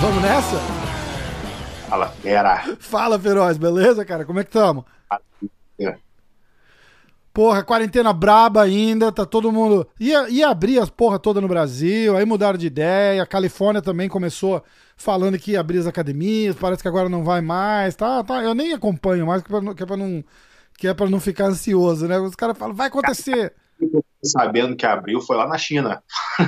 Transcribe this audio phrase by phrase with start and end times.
[0.00, 0.56] Vamos nessa?
[1.88, 2.76] Fala, fera.
[2.78, 4.24] Fala, Feroz, beleza, cara?
[4.24, 4.86] Como é que tamo?
[7.32, 9.88] Porra, quarentena braba ainda, tá todo mundo.
[9.98, 13.22] Ia, ia abrir as porra toda no Brasil, aí mudaram de ideia.
[13.22, 14.62] A Califórnia também começou
[14.98, 17.94] falando que ia abrir as academias, parece que agora não vai mais.
[17.96, 18.42] Tá, tá.
[18.42, 20.24] Eu nem acompanho mais, que é pra, não- que é pra não,
[20.76, 22.18] que é ficar ansioso, né?
[22.18, 23.54] Os caras falam, vai acontecer.
[24.22, 26.02] Sabendo que abriu foi lá na China.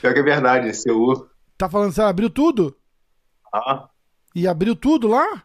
[0.00, 1.28] Pior que é verdade, Seul.
[1.56, 2.76] Tá falando, você abriu tudo?
[3.52, 3.88] Ah,
[4.34, 5.42] E abriu tudo lá?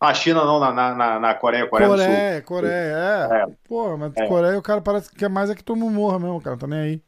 [0.00, 2.06] na China não, na, na, na- na Coreia, Coreia, do Sul.
[2.06, 3.42] Coreia, Coreia, é.
[3.42, 3.46] É.
[3.66, 4.26] Pô, mas É.
[4.26, 6.58] Coreia o cara parece que quer mais é que todo mundo morra mesmo, cara.
[6.58, 7.02] Tá nem aí.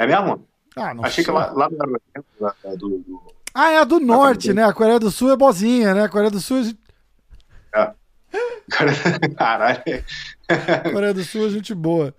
[0.00, 0.46] É mesmo?
[0.74, 1.38] Ah, não Achei que sei.
[1.38, 1.68] lá, lá
[2.40, 3.22] lá, do, do-
[3.54, 4.64] Ah, é a do norte, né?
[4.64, 6.04] A Coreia do Sul é bozinha, né?
[6.04, 6.78] A Coreia do Sul, gente-
[8.70, 8.92] Cara,
[9.36, 9.82] Caralho.
[10.92, 12.14] Coreia do Sul é gente boa.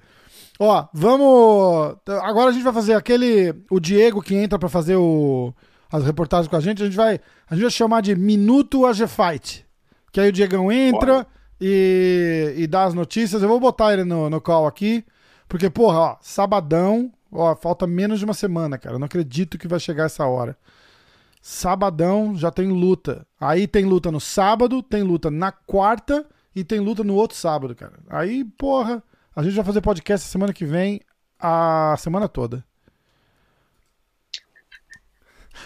[0.60, 1.96] Ó, vamos.
[2.22, 3.54] Agora a gente vai fazer aquele.
[3.72, 5.52] O Diego que entra pra fazer o...
[5.92, 6.84] as reportagens com a gente.
[6.84, 7.20] A gente vai.
[7.50, 9.66] A gente vai chamar de Minuto AG Fight.
[10.12, 11.26] Que aí o Diegão entra
[11.60, 13.42] e, e dá as notícias.
[13.42, 15.04] Eu vou botar ele no, no call aqui.
[15.48, 17.12] Porque, porra, ó, sabadão.
[17.32, 18.96] Ó, falta menos de uma semana, cara.
[18.96, 20.58] Eu não acredito que vai chegar essa hora.
[21.42, 23.26] Sabadão já tem luta.
[23.40, 27.74] Aí tem luta no sábado, tem luta na quarta e tem luta no outro sábado,
[27.76, 27.94] cara.
[28.10, 29.02] Aí, porra,
[29.36, 31.02] a gente vai fazer podcast semana que vem,
[31.40, 32.64] a semana toda.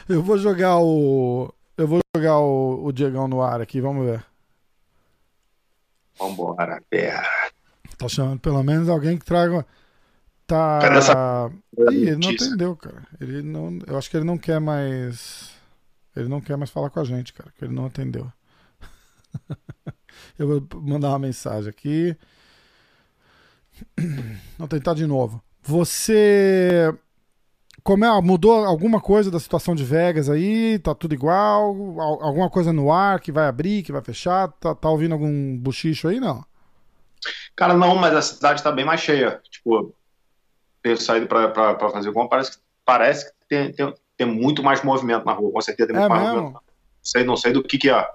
[0.08, 1.54] Eu vou jogar o.
[1.78, 4.24] Eu vou jogar o, o Diegão no ar aqui, vamos ver.
[6.18, 7.28] Vambora, pera.
[7.98, 9.66] Tá chamando pelo menos alguém que traga.
[10.48, 10.80] Tá.
[10.82, 13.08] Cadê essa Ih, ele não atendeu, cara.
[13.20, 13.80] Ele não.
[13.88, 15.52] Eu acho que ele não quer mais.
[16.16, 18.32] Ele não quer mais falar com a gente, cara, porque ele não atendeu.
[20.38, 22.16] Eu vou mandar uma mensagem aqui.
[24.58, 25.42] Vou tentar de novo.
[25.62, 26.94] Você.
[27.84, 30.80] Como é, mudou alguma coisa da situação de Vegas aí?
[30.80, 31.76] Tá tudo igual?
[32.02, 34.50] Al- Alguma coisa no ar que vai abrir, que vai fechar?
[34.54, 36.20] Tá, tá ouvindo algum buchicho aí?
[36.20, 36.44] Não.
[37.56, 39.42] Cara, não, mas a cidade tá bem mais cheia.
[39.50, 39.94] Tipo,
[40.86, 45.26] ter saído pra fazer compra, parece que, parece que tem, tem, tem muito mais movimento
[45.26, 45.52] na rua.
[45.52, 46.36] Com certeza tem muito É mais mesmo?
[46.36, 46.54] movimento.
[46.62, 46.62] Não
[47.02, 48.08] sei, não sei do que que é.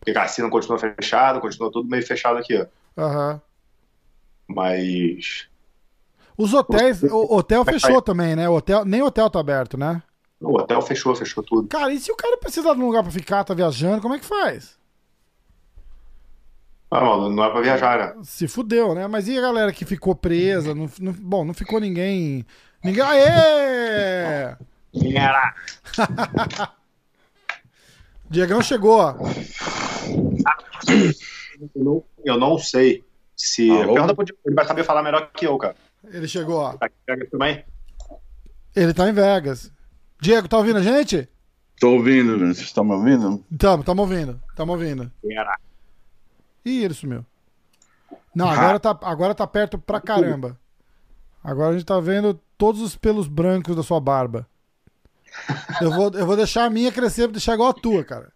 [0.00, 2.56] Porque a cassina continua fechada, continua tudo meio fechado aqui.
[2.56, 2.66] ó.
[3.02, 3.40] Aham.
[4.48, 5.46] Mas
[6.38, 8.48] Os hotéis, o hotel fechou também, né?
[8.48, 10.02] O hotel, nem o hotel tá aberto, né?
[10.40, 11.68] o hotel fechou, fechou tudo.
[11.68, 14.18] Cara, e se o cara precisa de um lugar pra ficar, tá viajando, como é
[14.18, 14.78] que faz?
[16.90, 18.22] Ah, não, não é pra viajar, né?
[18.22, 19.06] Se fudeu, né?
[19.08, 20.74] Mas e a galera que ficou presa?
[20.74, 22.44] Não, não- bom, não ficou ninguém.
[22.82, 23.02] Ninguém.
[23.02, 24.56] Aê!
[25.14, 25.54] Era.
[28.30, 28.98] Diegão chegou.
[29.00, 29.14] ó.
[32.24, 33.04] Eu não, sei
[33.36, 33.70] se.
[33.70, 33.94] Alô?
[33.94, 35.76] Pergunta pro Diego, ele vai saber falar melhor que eu, cara.
[36.04, 36.72] Ele chegou, ó.
[36.74, 37.64] Tá aqui pega também?
[38.74, 39.72] Ele tá em Vegas.
[40.20, 41.28] Diego, tá ouvindo a gente?
[41.80, 42.38] Tô ouvindo?
[42.38, 43.44] Vocês estão me ouvindo?
[43.58, 44.40] Tamo, tamo ouvindo.
[44.54, 45.10] Tamo ouvindo.
[45.28, 45.56] Era.
[46.66, 47.24] Ih, ele sumiu.
[48.34, 50.58] Não, agora tá, agora tá perto pra caramba.
[51.42, 54.46] Agora a gente tá vendo todos os pelos brancos da sua barba.
[55.80, 58.32] Eu vou, eu vou deixar a minha crescer pra deixar igual a tua, cara.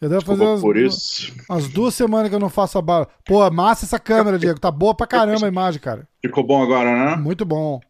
[0.00, 1.32] Eu devo fazer umas, por isso.
[1.50, 3.10] umas duas semanas que eu não faço a barba.
[3.24, 4.60] Pô, massa essa câmera, Diego.
[4.60, 6.08] Tá boa pra caramba a imagem, cara.
[6.20, 7.16] Ficou bom agora, né?
[7.16, 7.80] Muito bom.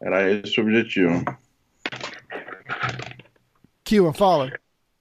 [0.00, 1.24] Era esse o objetivo.
[3.82, 4.52] Kiwan, fala.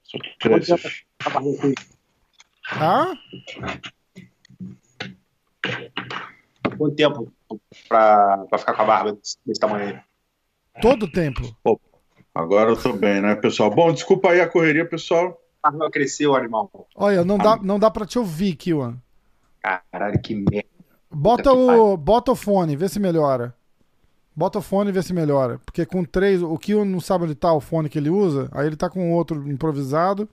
[0.04, 0.18] Só
[2.80, 3.14] Ah?
[6.78, 7.32] Quanto tempo
[7.88, 10.82] pra, pra ficar com a barba desse, tamanho aí?
[10.82, 11.42] Todo tempo.
[12.34, 13.70] Agora eu tô bem, né, pessoal?
[13.70, 15.40] Bom, desculpa aí a correria, pessoal.
[15.62, 16.70] A barba cresceu, animal.
[16.96, 18.98] Olha, não dá, não dá pra te ouvir, Kiwan.
[19.62, 20.68] Caralho, que merda.
[21.10, 23.56] Bota Puta o, bota o fone, vê se melhora.
[24.36, 25.60] Bota o fone e vê se melhora.
[25.64, 28.66] Porque com três, o Kiwan não sabe onde tá o fone que ele usa, aí
[28.66, 30.28] ele tá com outro improvisado.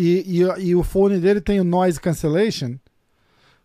[0.00, 2.78] E, e, e o fone dele tem o noise cancellation.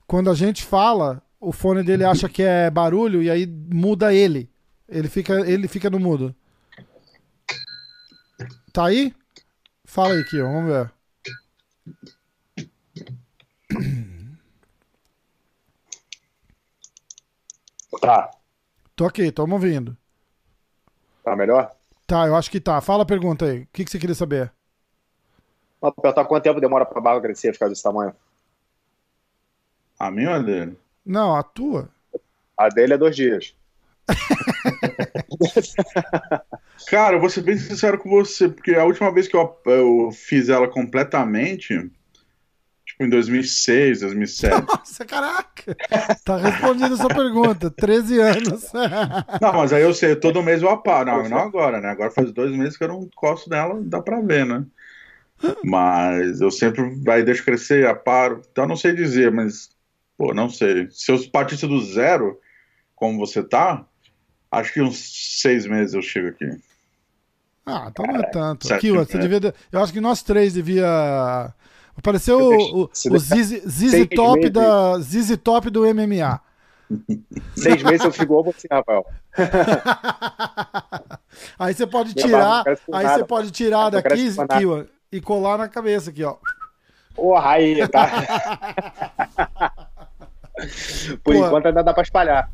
[0.08, 4.50] Quando a gente fala, o fone dele acha que é barulho e aí muda ele.
[4.90, 6.36] Ele fica, ele fica no mudo.
[8.74, 9.14] Tá aí?
[9.86, 10.92] Fala aí, Kiwan, vamos ver.
[18.02, 18.32] Tá.
[18.96, 19.96] Tô aqui, tamo ouvindo.
[21.24, 21.76] Tá melhor?
[22.08, 22.82] Tá, eu acho que tá.
[22.82, 23.60] Fala a pergunta aí.
[23.60, 24.52] O que, que você queria saber?
[25.92, 28.16] Perguntar quanto tempo demora pra barba crescer e ficar desse tamanho.
[30.00, 30.78] A minha ou a dele?
[31.06, 31.90] Não, a tua.
[32.58, 33.54] A dele é dois dias.
[36.88, 40.12] Cara, eu vou ser bem sincero com você, porque a última vez que eu, eu
[40.12, 41.90] fiz ela completamente,
[42.86, 44.64] tipo em 2006, 2007.
[44.68, 45.76] Nossa, caraca!
[46.26, 47.72] Tá respondendo a sua pergunta.
[47.72, 48.72] 13 anos.
[49.42, 51.24] Não, mas aí eu sei, todo mês eu aparo.
[51.24, 51.90] Não, não agora, né?
[51.90, 54.66] Agora faz dois meses que eu não encosto nela, dá pra ver, né?
[55.64, 58.42] Mas eu sempre vai deixo crescer, aparo.
[58.52, 59.70] Então não sei dizer, mas
[60.18, 60.88] pô, não sei.
[60.92, 62.40] Se eu partisse do zero,
[62.96, 63.86] como você tá,
[64.52, 64.98] acho que uns
[65.42, 66.46] seis meses eu chego aqui.
[67.66, 68.74] Ah, então não é tanto.
[68.74, 69.54] Aqui, você devia.
[69.72, 71.54] Eu acho que nós três devia.
[71.96, 76.42] Apareceu o, o, o Zizi, Top da Zizi Top do MMA.
[77.56, 79.06] Seis meses eu fico igual você, Rafael.
[81.58, 86.24] aí você pode tirar, aí você pode tirar daqui, Kiwa, e colar na cabeça aqui,
[86.24, 86.38] ó.
[87.16, 88.10] Porra, aí, tá.
[91.24, 91.46] Por Pô.
[91.46, 92.52] enquanto ainda dá pra espalhar.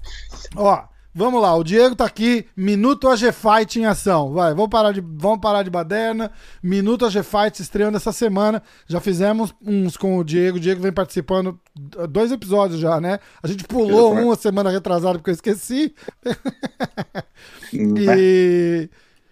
[0.56, 0.84] Ó,
[1.14, 4.32] Vamos lá, o Diego tá aqui, Minuto AG Fight em ação.
[4.32, 6.32] Vai, vamos parar de, vamos parar de baderna.
[6.62, 8.62] Minuto AG Fight estreando essa semana.
[8.88, 10.58] Já fizemos uns com o Diego.
[10.58, 11.60] O Diego vem participando
[12.08, 13.20] dois episódios já, né?
[13.42, 15.96] A gente pulou uma semana retrasada porque eu esqueci.
[17.74, 18.88] e,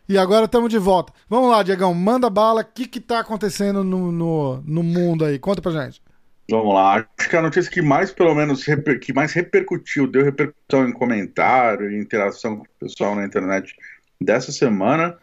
[0.07, 1.13] e agora estamos de volta.
[1.29, 2.61] Vamos lá, Diegão, manda bala.
[2.61, 5.37] O que que tá acontecendo no, no, no mundo aí?
[5.37, 6.01] Conta pra gente.
[6.49, 7.05] Vamos lá.
[7.17, 8.63] Acho que a notícia que mais, pelo menos,
[9.01, 13.75] que mais repercutiu, deu repercussão em comentário e interação com o pessoal na internet
[14.19, 15.17] dessa semana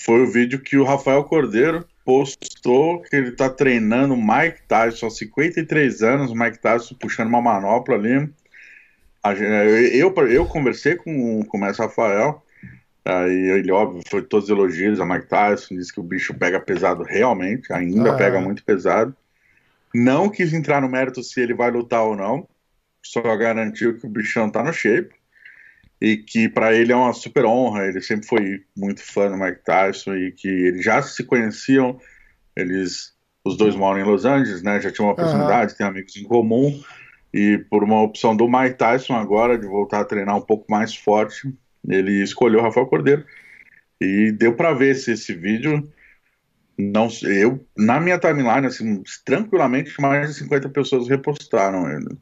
[0.00, 5.18] foi o vídeo que o Rafael Cordeiro postou que ele está treinando Mike Tyson aos
[5.18, 8.28] 53 anos, Mike Tyson puxando uma manopla ali.
[9.92, 12.42] Eu, eu conversei com, com o Mestre Rafael,
[13.08, 17.02] aí ele, óbvio, foi todos elogios a Mike Tyson, disse que o bicho pega pesado
[17.02, 18.40] realmente, ainda ah, pega é.
[18.40, 19.16] muito pesado.
[19.94, 22.46] Não quis entrar no mérito se ele vai lutar ou não,
[23.02, 25.14] só garantiu que o bichão tá no shape
[26.00, 27.86] e que para ele é uma super honra.
[27.86, 31.98] Ele sempre foi muito fã do Mike Tyson e que eles já se conheciam.
[32.54, 33.14] Eles,
[33.44, 34.80] os dois moram em Los Angeles, né?
[34.80, 35.78] Já tinham uma proximidade, uhum.
[35.78, 36.78] têm amigos em comum.
[37.32, 40.94] E por uma opção do Mike Tyson agora de voltar a treinar um pouco mais
[40.94, 41.52] forte,
[41.88, 43.24] ele escolheu o Rafael Cordeiro.
[44.00, 45.90] E deu para ver se esse vídeo
[46.78, 52.16] não eu na minha timeline assim tranquilamente mais de 50 pessoas repostaram ele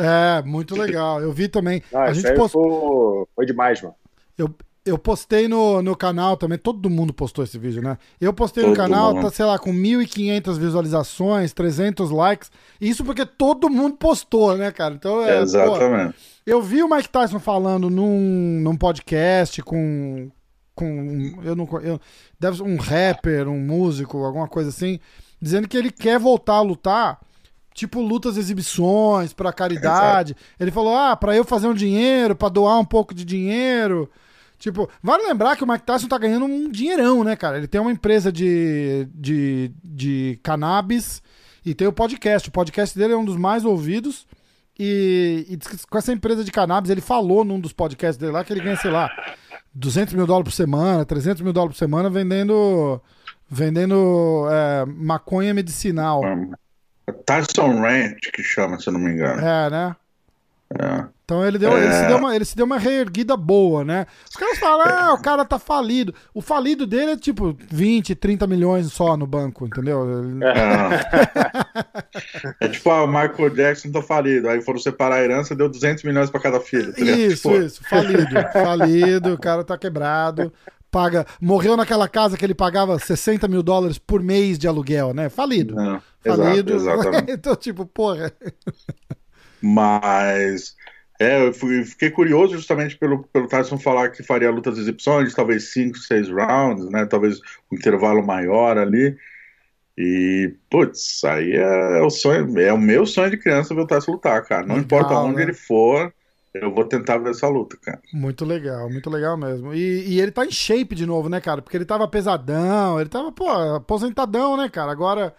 [0.00, 3.94] é muito legal eu vi também ah, a gente postou foi demais mano
[4.36, 4.52] eu,
[4.84, 7.96] eu postei no, no canal também, todo mundo postou esse vídeo, né?
[8.20, 9.24] Eu postei todo no canal, mundo.
[9.24, 12.50] tá, sei lá, com 1.500 visualizações, 300 likes.
[12.80, 14.94] Isso porque todo mundo postou, né, cara?
[14.94, 16.12] Então, é, Exatamente.
[16.12, 20.30] Pô, eu vi o Mike Tyson falando num, num podcast com,
[20.74, 22.00] com eu não eu,
[22.38, 24.98] deve um rapper, um músico, alguma coisa assim,
[25.40, 27.18] dizendo que ele quer voltar a lutar,
[27.72, 30.32] tipo lutas exibições para caridade.
[30.32, 30.54] Exato.
[30.60, 34.10] Ele falou: "Ah, para eu fazer um dinheiro, para doar um pouco de dinheiro".
[34.58, 37.58] Tipo, vale lembrar que o Mike Tyson tá ganhando um dinheirão, né, cara?
[37.58, 41.22] Ele tem uma empresa de, de, de cannabis
[41.66, 42.48] e tem o podcast.
[42.48, 44.26] O podcast dele é um dos mais ouvidos.
[44.78, 48.52] E, e com essa empresa de cannabis, ele falou num dos podcasts dele lá que
[48.52, 49.08] ele ganha, sei lá,
[49.72, 53.00] 200 mil dólares por semana, 300 mil dólares por semana vendendo,
[53.48, 56.22] vendendo é, maconha medicinal.
[57.26, 59.40] Tyson Ranch, que chama, se eu não me engano.
[59.40, 59.96] É, né?
[60.80, 61.13] É.
[61.24, 61.82] Então ele, deu, é...
[61.82, 64.06] ele, se deu uma, ele se deu uma reerguida boa, né?
[64.28, 66.14] Os caras falam, ah, o cara tá falido.
[66.34, 70.06] O falido dele é tipo 20, 30 milhões só no banco, entendeu?
[72.60, 74.50] É, é tipo, ah, o Michael Jackson tá falido.
[74.50, 76.92] Aí foram separar a herança, deu 200 milhões pra cada filho.
[76.92, 77.62] Tá isso, tipo...
[77.62, 78.26] isso, falido.
[78.52, 80.52] Falido, o cara tá quebrado.
[80.90, 85.30] Paga, morreu naquela casa que ele pagava 60 mil dólares por mês de aluguel, né?
[85.30, 85.74] Falido.
[85.74, 86.74] Não, falido.
[86.74, 87.32] Exato, exatamente.
[87.32, 88.30] então, tipo, porra.
[89.60, 90.74] Mas
[91.18, 95.34] é, eu fui, fiquei curioso justamente pelo, pelo Tyson falar que faria lutas de exibições,
[95.34, 97.06] talvez 5, 6 rounds, né?
[97.06, 97.40] Talvez
[97.70, 99.16] um intervalo maior ali.
[99.96, 104.12] E, putz, aí é, o sonho, é o meu sonho de criança ver o Tyson
[104.12, 104.66] lutar, cara.
[104.66, 105.42] Não legal, importa onde né?
[105.44, 106.12] ele for,
[106.52, 108.00] eu vou tentar ver essa luta, cara.
[108.12, 109.72] Muito legal, muito legal mesmo.
[109.72, 111.62] E, e, ele tá em shape de novo, né, cara?
[111.62, 114.90] Porque ele tava pesadão, ele tava, pô, aposentadão, né, cara?
[114.90, 115.32] Agora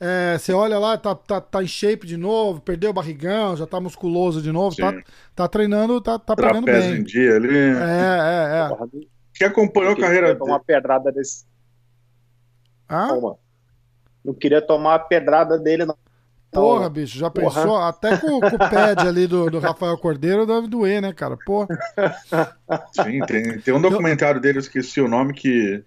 [0.00, 3.66] é, você olha lá, tá, tá, tá em shape de novo, perdeu o barrigão, já
[3.66, 4.94] tá musculoso de novo, tá,
[5.36, 6.96] tá treinando, tá, tá pegando bem.
[6.96, 7.54] em dia ali.
[7.54, 9.06] É, é, é.
[9.34, 10.40] Que acompanhou a carreira dele.
[10.42, 11.44] uma pedrada desse.
[12.88, 13.08] Ah?
[14.24, 15.96] Não queria tomar a pedrada dele, não.
[16.50, 17.54] Porra, bicho, já Porra.
[17.54, 17.76] pensou?
[17.76, 21.36] Até com, com, o pad ali do, do Rafael Cordeiro deve doer, né, cara?
[21.46, 21.68] Porra.
[22.92, 25.84] Sim, tem, tem um documentário dele, eu esqueci o nome, que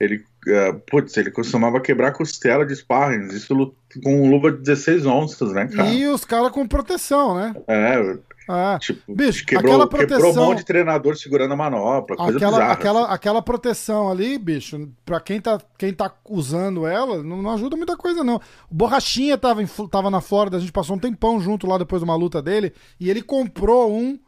[0.00, 5.52] ele, uh, putz, ele costumava quebrar costela de sparring, isso com luva de 16 onças,
[5.52, 5.88] né, cara?
[5.90, 7.54] E os caras com proteção, né?
[7.68, 8.18] É,
[8.48, 12.36] Ah, Tipo, bicho, quebrou, aquela quebrou proteção- um monte de treinador segurando a manopla, coisa
[12.36, 12.72] aquela, bizarra.
[12.72, 17.76] aquela, aquela proteção ali, bicho, pra quem tá, quem tá usando ela, não, não ajuda
[17.76, 18.36] muita coisa, não.
[18.68, 22.00] O Borrachinha tava, em tava na Flórida, a gente passou um tempão junto lá depois
[22.02, 24.18] de uma luta dele, e ele comprou um.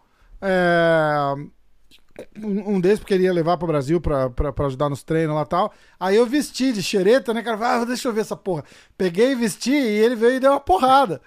[0.40, 1.34] é,
[2.36, 4.30] um, desses porque ele ia levar pro Brasil pra
[4.66, 5.72] ajudar nos treinos lá e tal.
[5.98, 7.80] Aí eu vesti de xereta, né, cara?
[7.82, 8.64] Ah, deixa eu ver essa porra.
[8.96, 11.20] Peguei e vesti e ele veio e deu uma porrada.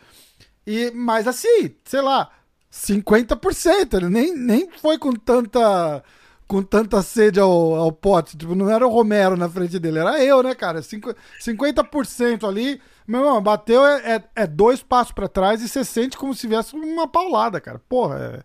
[0.66, 2.30] E, mas assim, sei lá,
[2.72, 3.94] 50%.
[3.98, 6.04] Ele nem, nem foi com tanta
[6.48, 8.38] com tanta sede ao, ao pote.
[8.38, 10.82] Tipo, não era o Romero na frente dele, era eu, né, cara?
[10.82, 12.82] Cinqu- 50% ali.
[13.06, 16.42] Meu irmão, bateu é, é, é dois passos pra trás e você sente como se
[16.42, 17.80] tivesse uma paulada, cara.
[17.90, 18.44] Porra, é,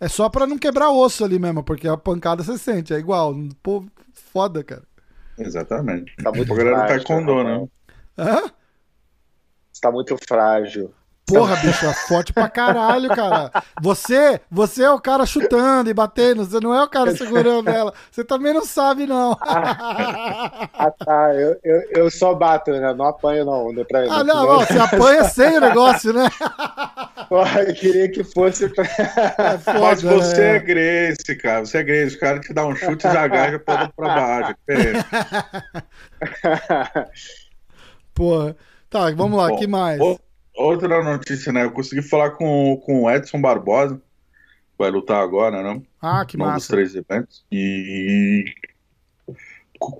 [0.00, 3.34] é só pra não quebrar osso ali mesmo, porque a pancada você sente, é igual.
[3.62, 4.82] Pô, foda, cara.
[5.38, 6.14] Exatamente.
[6.16, 7.50] Tá muito a galera do frágil, Taekwondo, né?
[7.50, 7.70] Rafael.
[8.18, 8.50] Hã?
[9.72, 10.94] Você tá muito frágil.
[11.38, 13.50] Porra, bicho, é forte pra caralho, cara.
[13.80, 17.92] Você, você é o cara chutando e batendo, você não é o cara segurando ela.
[18.10, 19.36] Você também não sabe, não.
[19.40, 21.34] Ah, tá.
[21.34, 22.92] Eu, eu, eu só bato, né?
[22.94, 23.72] Não apanho, não.
[23.72, 26.28] Não, pra, Ah, não, ó, você apanha sem o negócio, né?
[27.28, 28.68] Porra, eu queria que fosse.
[28.68, 30.58] pra- É foda, Mas você é né?
[30.60, 31.60] Grace, cara.
[31.64, 32.16] Você é Grace.
[32.16, 34.54] O cara te dá um chute e já agacha pra, pra baixo.
[34.68, 34.92] É.
[38.14, 38.56] Porra.
[38.88, 39.98] Tá, vamos lá, Bom, que mais?
[40.60, 41.64] Outra notícia, né?
[41.64, 45.82] Eu consegui falar com, com o Edson Barbosa, que vai lutar agora, né?
[46.02, 46.68] Ah, que dos massa.
[46.68, 47.46] três eventos.
[47.50, 48.44] E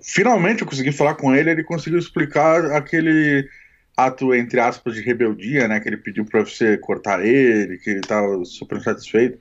[0.03, 1.51] finalmente eu consegui falar com ele.
[1.51, 3.49] Ele conseguiu explicar aquele
[3.97, 5.81] ato, entre aspas, de rebeldia, né?
[5.81, 9.39] Que ele pediu pra você cortar ele, que ele tava super insatisfeito.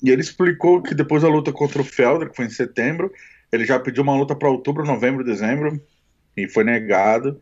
[0.00, 3.12] E ele explicou que depois da luta contra o Felder, que foi em setembro,
[3.50, 5.82] ele já pediu uma luta para outubro, novembro, dezembro,
[6.36, 7.40] e foi negado.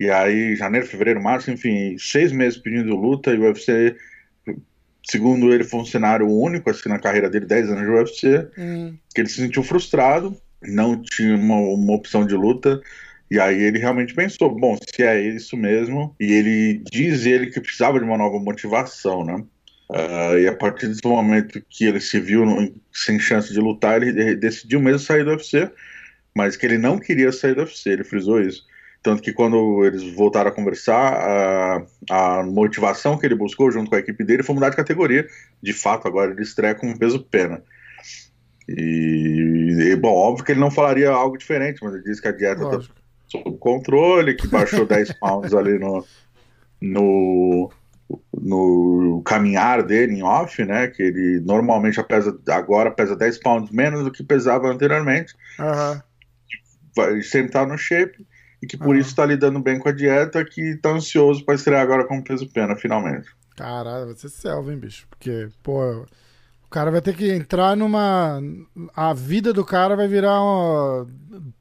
[0.00, 3.94] E aí, janeiro, fevereiro, março, enfim, seis meses pedindo luta, e o UFC,
[5.04, 8.96] segundo ele, foi um cenário único, assim, na carreira dele, 10 anos de UFC, Hum,
[9.14, 12.80] que ele se sentiu frustrado, não tinha uma, uma opção de luta,
[13.30, 17.60] e aí ele realmente pensou, bom, se é isso mesmo, e ele diz ele que
[17.60, 19.42] precisava de uma nova motivação, né?
[19.90, 24.02] Ah, e a partir desse momento que ele se viu no- sem chance de lutar,
[24.02, 25.70] ele decidiu mesmo sair do UFC,
[26.34, 28.64] mas que ele não queria sair do UFC, ele frisou isso.
[29.02, 33.96] Tanto que quando eles voltaram a conversar, a, a motivação que ele buscou junto com
[33.96, 35.26] a equipe dele foi mudar de categoria.
[35.60, 37.62] De fato, agora ele estreia com peso pena.
[38.68, 42.32] E, e, bom, óbvio que ele não falaria algo diferente, mas ele disse que a
[42.32, 42.94] dieta tá lógico.
[43.26, 46.06] sob controle, que baixou 10 pounds ali no,
[46.80, 47.72] no,
[48.40, 50.86] no caminhar dele em off, né?
[50.86, 55.34] Que ele normalmente pesa, agora pesa 10 pounds menos do que pesava anteriormente.
[55.58, 56.00] Aham.
[56.94, 58.24] Vai sempre tá no shape
[58.62, 61.82] e que por isso tá lidando bem com a dieta, que tá ansioso para estrear
[61.82, 63.28] agora com peso pena, finalmente.
[63.56, 65.06] Caralho, vai ser selva, hein, bicho?
[65.10, 66.06] Porque, pô,
[66.64, 68.40] o cara vai ter que entrar numa.
[68.94, 71.06] A vida do cara vai virar uma...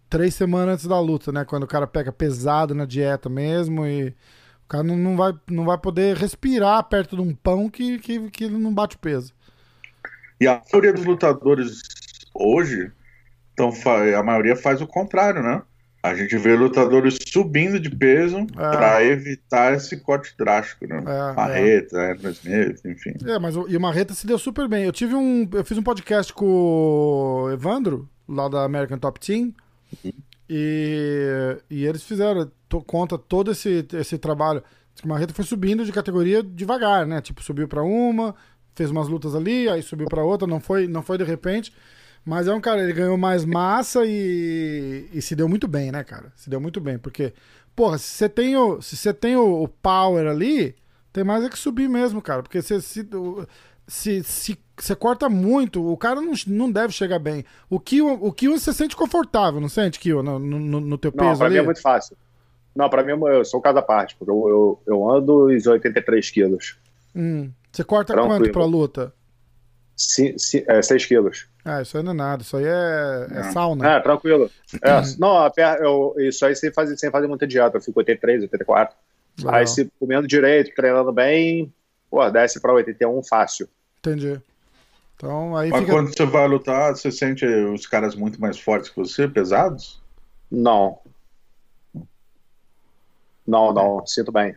[0.07, 1.43] três semanas antes da luta, né?
[1.43, 4.09] Quando o cara pega pesado na dieta mesmo e
[4.63, 8.47] o cara não, vai, não vai poder respirar perto de um pão que, que, que
[8.47, 9.33] não bate o peso.
[10.39, 11.81] E a maioria dos lutadores
[12.33, 12.91] hoje,
[13.53, 13.71] então,
[14.17, 15.61] a maioria faz o contrário, né?
[16.03, 20.97] A gente vê lutadores subindo de peso para evitar esse corte drástico, né?
[20.97, 23.13] É, Marreta, Andrew Smith, enfim.
[23.25, 24.83] É, mas o, e o Marreta se deu super bem.
[24.85, 25.47] Eu tive um.
[25.53, 29.53] Eu fiz um podcast com o Evandro, lá da American Top Team.
[30.49, 34.63] E, e eles fizeram, to, conta todo esse, esse trabalho.
[35.03, 37.21] O Marreta foi subindo de categoria devagar, né?
[37.21, 38.35] Tipo, subiu pra uma,
[38.75, 41.71] fez umas lutas ali, aí subiu pra outra, não foi, não foi de repente.
[42.23, 46.03] Mas é um cara, ele ganhou mais massa e, e se deu muito bem, né,
[46.03, 46.31] cara?
[46.35, 47.33] Se deu muito bem, porque,
[47.75, 50.75] porra, se você tem o, se você tem o, o power ali,
[51.11, 52.43] tem mais é que subir mesmo, cara.
[52.43, 53.07] Porque você se,
[53.87, 57.43] se, se você corta muito, o cara não, não deve chegar bem.
[57.69, 61.25] O Kill, o Kill você sente confortável, não sente, Kill, no, no, no teu Não,
[61.25, 61.55] peso pra ali?
[61.55, 62.15] mim é muito fácil.
[62.75, 66.77] Não, pra mim eu sou cada parte, porque eu, eu, eu ando os 83 quilos.
[67.15, 67.51] Hum.
[67.71, 68.39] Você corta Tranquilo.
[68.39, 69.13] quanto pra luta?
[69.95, 71.47] Si, si, é, 6 quilos.
[71.63, 73.51] Ah, isso aí não é nada, isso aí é, é Não.
[73.51, 73.87] sauna.
[73.91, 74.49] É, tranquilo.
[74.81, 77.77] É, não, a per- eu, isso aí sem fazer, sem fazer muita dieta.
[77.77, 78.95] Eu fico 83, 84.
[79.39, 79.53] Legal.
[79.55, 81.71] Aí se comendo direito, treinando bem,
[82.09, 83.69] pô, desce pra 81 fácil.
[83.99, 84.41] Entendi.
[85.15, 85.91] Então aí Mas fica.
[85.93, 90.01] quando você vai lutar, você sente os caras muito mais fortes que você, pesados?
[90.49, 90.97] Não.
[93.45, 94.55] Não, não, sinto bem.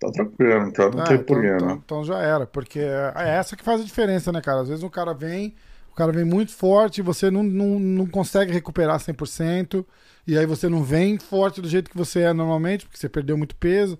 [0.00, 3.54] Tá tranquilo, então não Ah, tem então, porquê, então, então já era, porque é essa
[3.54, 4.62] que faz a diferença, né, cara?
[4.62, 5.54] Às vezes o cara vem,
[5.92, 9.84] o cara vem muito forte você não, não, não consegue recuperar 100%,
[10.26, 13.36] e aí você não vem forte do jeito que você é normalmente, porque você perdeu
[13.36, 13.98] muito peso.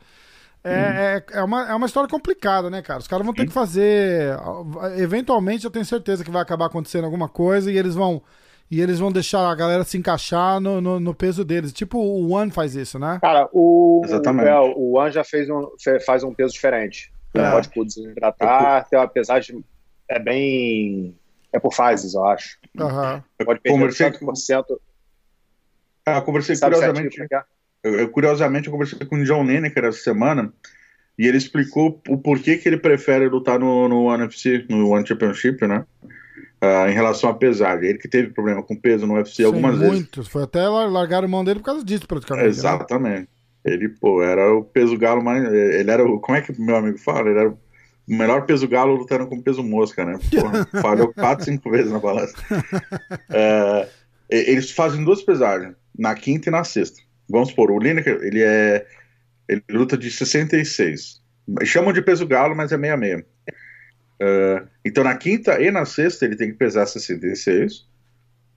[0.63, 3.01] É, é, é, uma, é uma história complicada, né, cara?
[3.01, 4.37] Os caras vão ter que fazer.
[4.99, 8.23] Eventualmente, eu tenho certeza que vai acabar acontecendo alguma coisa e eles vão.
[8.71, 11.73] E eles vão deixar a galera se encaixar no, no, no peso deles.
[11.73, 13.19] Tipo o One faz isso, né?
[13.21, 14.49] Cara, o, Exatamente.
[14.49, 15.69] é, o One já fez um,
[16.07, 17.13] faz um peso diferente.
[17.35, 17.51] É.
[17.51, 19.65] Pode por desidratar, tem uma pesagem.
[20.09, 21.17] É bem.
[21.53, 22.59] É por fases, eu acho.
[22.79, 23.25] Aham.
[23.45, 24.81] Pode perder Conversei tanto por cento.
[26.07, 27.21] Ah, eu conversei Sabe curiosamente.
[27.21, 27.43] é é?
[27.83, 30.53] Eu, eu, curiosamente, eu conversei com o John Lineker essa semana
[31.19, 35.07] e ele explicou o porquê que ele prefere lutar no, no One UFC, no One
[35.07, 35.85] Championship, né?
[36.61, 37.89] Ah, em relação à pesagem.
[37.89, 39.95] Ele que teve problema com peso no UFC Sim, algumas vezes.
[39.95, 40.29] muitos.
[40.29, 42.45] Foi até lar- largaram mão dele por causa disso, praticamente.
[42.45, 42.51] né?
[42.51, 43.29] Exatamente.
[43.65, 45.43] Ele, pô, era o peso galo mais.
[45.53, 46.21] Ele era o.
[46.21, 47.29] Como é que meu amigo fala?
[47.31, 47.59] Ele era o
[48.09, 50.19] melhor peso galo lutando com peso mosca, né?
[50.31, 52.35] Porra, falhou quatro, cinco vezes na balança.
[53.31, 53.89] É,
[54.31, 57.01] eles fazem duas pesagens, na quinta e na sexta.
[57.29, 58.87] Vamos supor, o Lineker, ele é.
[59.49, 61.21] Ele luta de 66.
[61.65, 63.25] Chamam de peso galo, mas é 66.
[64.21, 67.89] É, então na quinta e na sexta ele tem que pesar 66.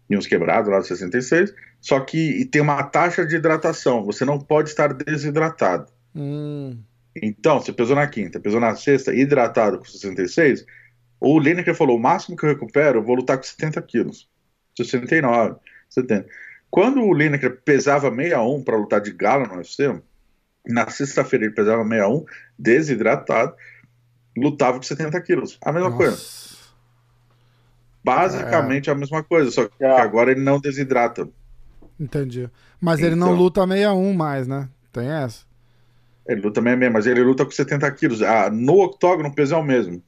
[0.09, 1.53] E uns quebrados lá de 66.
[1.79, 4.03] Só que tem uma taxa de hidratação.
[4.03, 5.91] Você não pode estar desidratado.
[6.15, 6.77] Hum,
[7.15, 10.65] Então, você pesou na quinta, pesou na sexta, hidratado com 66.
[11.19, 14.29] O Lineker falou: o máximo que eu recupero, eu vou lutar com 70 quilos.
[14.75, 15.55] 69,
[15.89, 16.27] 70.
[16.69, 20.01] Quando o Lineker pesava 61 para lutar de gala no UFC,
[20.67, 22.25] na sexta-feira ele pesava 61,
[22.57, 23.55] desidratado,
[24.37, 25.57] lutava com 70 quilos.
[25.63, 26.11] A mesma coisa.
[26.11, 26.53] nossa.
[28.03, 30.01] Basicamente a mesma coisa, só que É.
[30.01, 31.27] agora ele não desidrata.
[31.99, 32.49] Entendi.
[32.81, 33.37] Mas ele não Então.
[33.39, 34.67] luta 61 mais, né?
[34.91, 35.45] Tem essa.
[36.27, 38.21] Ele luta meio meio, mas ele luta com 70 quilos.
[38.21, 40.01] Ah, no octógono o peso é o mesmo.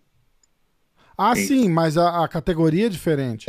[1.17, 1.46] Ah, Sim.
[1.48, 3.46] sim, mas a, a categoria é diferente.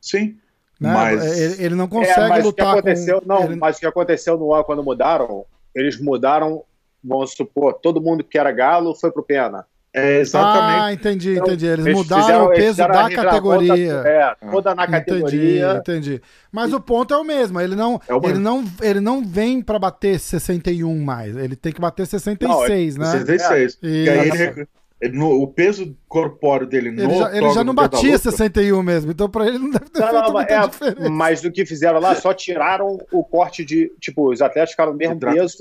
[0.00, 0.38] Sim.
[0.80, 0.92] Né?
[0.92, 3.28] Mas Ele, ele não É, consegue mas o que lutar aconteceu, com.
[3.28, 5.44] não, ele- mas o que aconteceu no One quando mudaram,
[5.74, 6.62] eles mudaram,
[7.02, 9.66] vamos supor, todo mundo que era galo foi pro pena.
[9.98, 10.80] É exatamente.
[10.82, 11.66] Ah, entendi, Então, entendi.
[11.66, 13.92] Eles, Eles mudaram fizeram- o peso da categoria.
[14.04, 15.76] É, toda na categoria.
[15.78, 16.20] entendi.
[16.52, 17.58] Mas o ponto é o mesmo.
[17.58, 21.34] Ele não, É o ele não, ele não vem pra bater 61 mais.
[21.34, 23.06] Ele tem que bater 66, né?
[23.06, 23.78] 66.
[23.82, 24.66] E- E aí ele
[25.00, 28.82] ele- no- o peso corpóreo dele no Ele já, ele já não batia luta, 61
[28.82, 31.10] mesmo, então pra ele não deve ter Não, feito não, mas, é, diferença.
[31.10, 33.92] mas do que fizeram lá, só tiraram o corte de.
[34.00, 35.58] Tipo, os atletas ficaram no mesmo peso.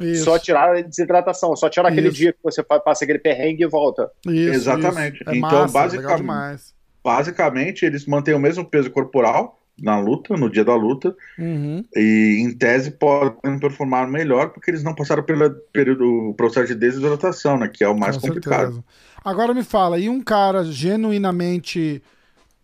[0.00, 2.16] Isso, só tiraram a desidratação, só tiraram aquele Isso.
[2.16, 4.10] dia que você passa aquele perrengue e volta.
[4.26, 5.20] isso, Exatamente.
[5.22, 5.30] isso.
[5.30, 6.74] É Então, massa, basicamente-.
[7.02, 11.84] Basicamente, eles mantêm o mesmo peso corporal na luta, no dia da luta, Uhum.
[11.96, 17.58] e em tese podem performar melhor porque eles não passaram pelo período, processo de desidratação,
[17.58, 18.60] né, que é o mais Com complicado.
[18.60, 18.84] certeza.
[19.24, 22.00] Agora me fala, e um cara genuinamente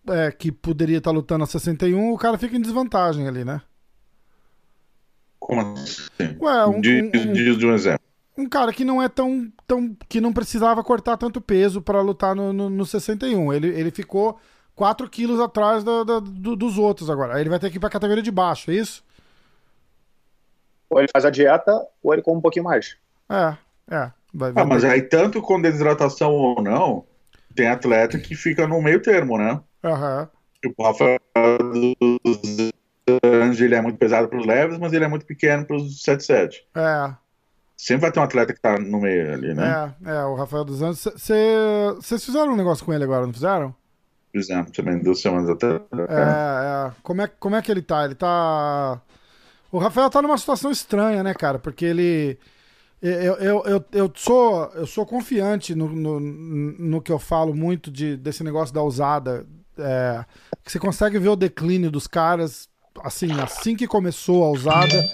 [0.08, 3.60] é, que poderia estar lutando a 61, o cara fica em desvantagem ali, né?
[5.50, 6.36] Como assim?
[6.40, 8.00] Ué, um, Diz, um- diz de um exemplo.
[8.38, 9.96] um cara que não é tão, tão.
[10.08, 13.52] que não precisava cortar tanto peso pra lutar no, no, no 61.
[13.52, 14.38] Ele, ele ficou
[14.76, 17.34] 4 quilos atrás da- da- do- dos outros agora.
[17.34, 19.02] Aí ele vai ter que ir pra categoria de baixo, é isso?
[20.88, 22.96] Ou ele faz a dieta, ou ele come um pouquinho mais.
[23.28, 23.56] É,
[23.90, 24.10] é.
[24.32, 27.04] Vai, vai Ah, mas aí, tanto com desidratação ou não,
[27.56, 29.60] tem atleta que fica no meio termo, né?
[29.82, 30.28] Aham.
[30.62, 31.18] Tipo, o Rafael
[31.72, 32.70] dos
[33.24, 36.02] Anjos, ele é muito pesado para os leves, mas ele é muito pequeno para os
[36.02, 36.66] 77.
[36.74, 37.14] É,
[37.80, 39.94] Sempre vai ter um atleta que tá no meio ali, né?
[40.04, 41.02] é, é, o Rafael dos Anjos.
[41.02, 43.74] Vocês fizeram um negócio com ele agora, não fizeram?
[44.30, 45.80] Por exemplo, também duas semanas atrás.
[45.94, 46.92] É, é.
[47.02, 48.04] Como é, como é que ele tá?
[48.04, 49.00] Ele tá.
[49.72, 51.58] O Rafael tá numa situação estranha, né, cara?
[51.58, 52.38] Porque ele.
[53.00, 57.90] Eu, eu, eu, eu, sou, eu sou confiante no, no, no que eu falo muito
[57.90, 59.46] de, desse negócio da usada.
[59.78, 60.22] É,
[60.62, 62.68] que você consegue ver o declínio dos caras,
[63.02, 65.06] assim, assim que começou a usada,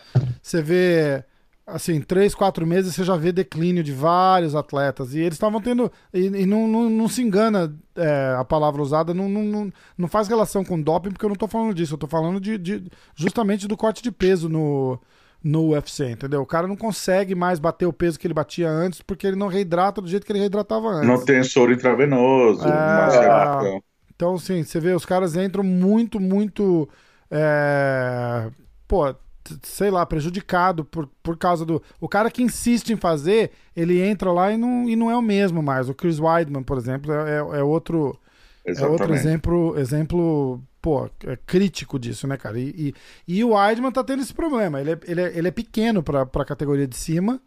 [0.43, 1.25] você vê,
[1.67, 5.15] assim, três, quatro meses você já vê declínio de vários atletas.
[5.15, 5.91] E eles estavam tendo.
[6.13, 10.29] E, e não, não, não se engana é, a palavra usada, não, não, não, faz
[10.29, 12.85] relação com doping, porque eu não tô falando disso, eu tô falando de, de
[13.15, 14.99] justamente do corte de peso no,
[15.43, 16.43] no UFC, entendeu?
[16.43, 19.49] O cara não consegue mais bater o peso que ele batia antes, porque ele não
[19.49, 21.09] reidrata do jeito que ele reidratava antes.
[21.09, 23.81] Não tem soro intravenoso, É.
[24.15, 26.89] Então, assim, você vê, os caras entram muito, muito.
[27.31, 28.51] É,
[28.87, 29.15] pô,
[29.63, 31.83] sei lá, prejudicado por, por causa do.
[32.01, 35.23] O cara que insiste em fazer, ele entra lá e não, e não é o
[35.23, 35.89] mesmo mais.
[35.89, 38.19] O Chris Weidman, por exemplo, é, é- é outro.
[38.65, 39.13] É outro Exatamente.
[39.21, 42.59] exemplo, exemplo pô, é crítico disso, né, cara?
[42.59, 42.95] E,
[43.29, 44.81] e, e o Weidman tá tendo esse problema.
[44.81, 47.41] Ele é, ele é, ele é pequeno pra, pra categoria de cima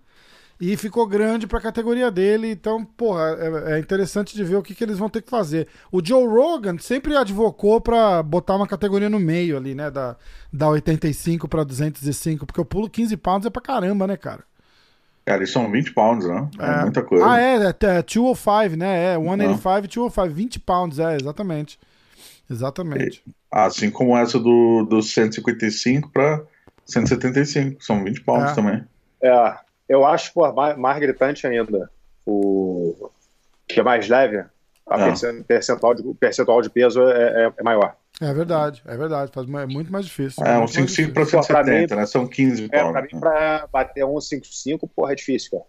[0.59, 2.51] e ficou grande pra categoria dele.
[2.51, 5.67] Então, porra, é, é interessante de ver o que, que eles vão ter que fazer.
[5.91, 9.89] O Joe Rogan sempre advocou pra botar uma categoria no meio ali, né?
[9.89, 10.17] Da,
[10.51, 14.43] da 85 pra 205, porque o pulo 15 pounds é pra caramba, né, cara?
[15.25, 16.49] Cara, eles são 20 pounds, né?
[16.59, 16.81] É, É.
[16.81, 17.25] muita coisa.
[17.29, 19.13] Ah, é, é, é 205, né?
[19.13, 21.79] É 185 e 205, 20 pounds, é, exatamente.
[22.49, 23.23] Exatamente.
[23.51, 26.41] Assim como essa do, do 155 para
[26.85, 27.83] 175.
[27.83, 28.55] São 20 pounds É.
[28.55, 28.83] também.
[29.21, 29.55] É,
[29.89, 31.89] eu acho pô, mais, mais gritante ainda.
[32.25, 33.09] O
[33.67, 34.45] que é mais leve,
[34.87, 37.95] a percen- percentual, de, o percentual de peso é, é- é maior.
[38.21, 39.31] É verdade, é verdade.
[39.33, 40.43] Faz, é muito mais difícil.
[40.45, 42.05] É, um muito mais 55 para Pô, pra 170, mim- né?
[42.05, 43.01] São 15 É, pra pounds.
[43.03, 43.19] mim, né?
[43.19, 45.63] pra bater 1,55, porra, é difícil, cara.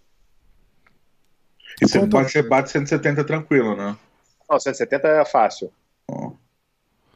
[1.80, 3.96] E você Quanto- bate, você bate 170 tranquilo, né?
[4.48, 5.72] Não, 170 é fácil.
[6.09, 6.33] Ó.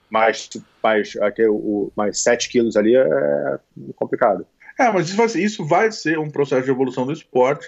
[0.08, 0.48] Mas,
[0.82, 3.58] mas, aqui, o, mais 7 quilos ali é
[3.96, 4.46] complicado.
[4.78, 7.66] É, mas isso vai, ser, isso vai ser um processo de evolução do esporte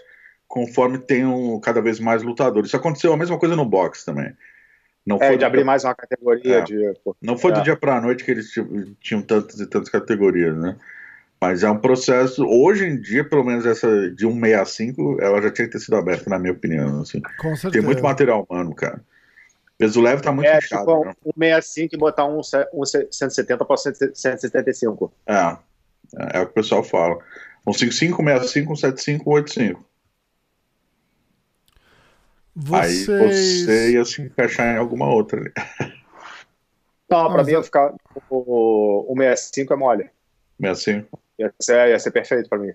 [0.48, 2.68] conforme tenham cada vez mais lutadores.
[2.68, 4.32] Isso aconteceu a mesma coisa no boxe também.
[5.04, 6.60] Não É, foi, de abrir mais uma categoria É.
[6.62, 6.92] de.
[7.22, 7.62] não foi do É.
[7.62, 10.76] dia para a noite que eles ti- tinham tantas e tantas categorias, né?
[11.40, 15.66] Mas é um processo, hoje em dia, pelo menos essa de 165, ela já tinha
[15.66, 17.02] que ter sido aberta, na minha opinião.
[17.02, 17.20] Assim.
[17.38, 17.70] Com certeza.
[17.72, 19.00] Tem muito material humano, cara.
[19.78, 20.86] Peso leve tá muito É, inchado.
[20.86, 21.12] tipo, né?
[21.24, 25.12] um 65 e botar um, um ce- 170 para 175.
[25.26, 25.56] É,
[26.14, 27.18] é, o que o pessoal fala.
[27.66, 29.84] Um 55, 65, um 75, um 85.
[32.72, 33.64] Aí Vocês...
[33.64, 35.52] você ia se encaixar em alguma outra ali.
[37.08, 37.94] Não, pra mas mim ia ficar.
[38.28, 40.10] O, o 65 é mole.
[40.60, 41.20] 65.
[41.38, 42.72] Ia ser, ia ser perfeito pra mim.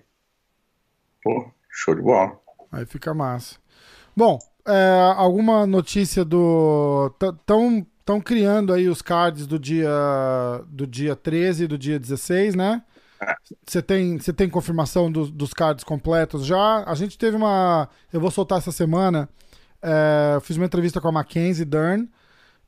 [1.22, 2.38] Pô, show de bola.
[2.70, 3.56] Aí fica massa.
[4.16, 7.12] Bom, é, alguma notícia do.
[7.12, 9.90] Estão tão criando aí os cards do dia
[10.68, 12.82] do dia 13 e do dia 16, né?
[13.66, 16.84] Você tem, você tem confirmação dos, dos cards completos já?
[16.86, 17.88] A gente teve uma.
[18.12, 19.28] Eu vou soltar essa semana.
[19.82, 22.08] é, fiz uma entrevista com a Mackenzie Dern.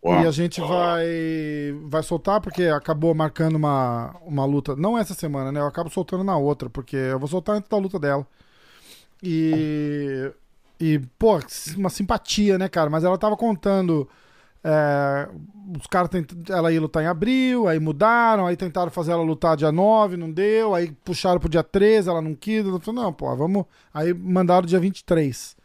[0.04, 0.22] Uau.
[0.22, 1.06] E a gente vai
[1.84, 4.76] vai soltar porque acabou marcando uma, uma luta.
[4.76, 5.60] Não essa semana, né?
[5.60, 8.26] Eu acabo soltando na outra, porque eu vou soltar antes da luta dela.
[9.22, 10.30] E.
[10.80, 11.38] E, pô,
[11.76, 12.90] uma simpatia, né, cara?
[12.90, 14.08] Mas ela tava contando.
[14.64, 15.28] É,
[15.78, 16.26] os caras tent...
[16.48, 20.30] ela ia lutar em abril, aí mudaram, aí tentaram fazer ela lutar dia 9, não
[20.32, 23.64] deu, aí puxaram pro dia 13, ela não quis, ela falou, não, pô, vamos.
[23.92, 25.56] Aí mandaram dia 23.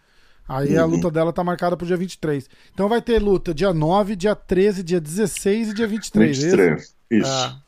[0.47, 0.91] Aí a Uhum.
[0.95, 2.49] luta dela tá marcada pro dia 23.
[2.73, 6.27] Então vai ter luta dia 9, dia 13, dia 16 e dia 23.
[6.27, 6.57] é isso?
[6.57, 6.95] 23.
[7.11, 7.61] Isso.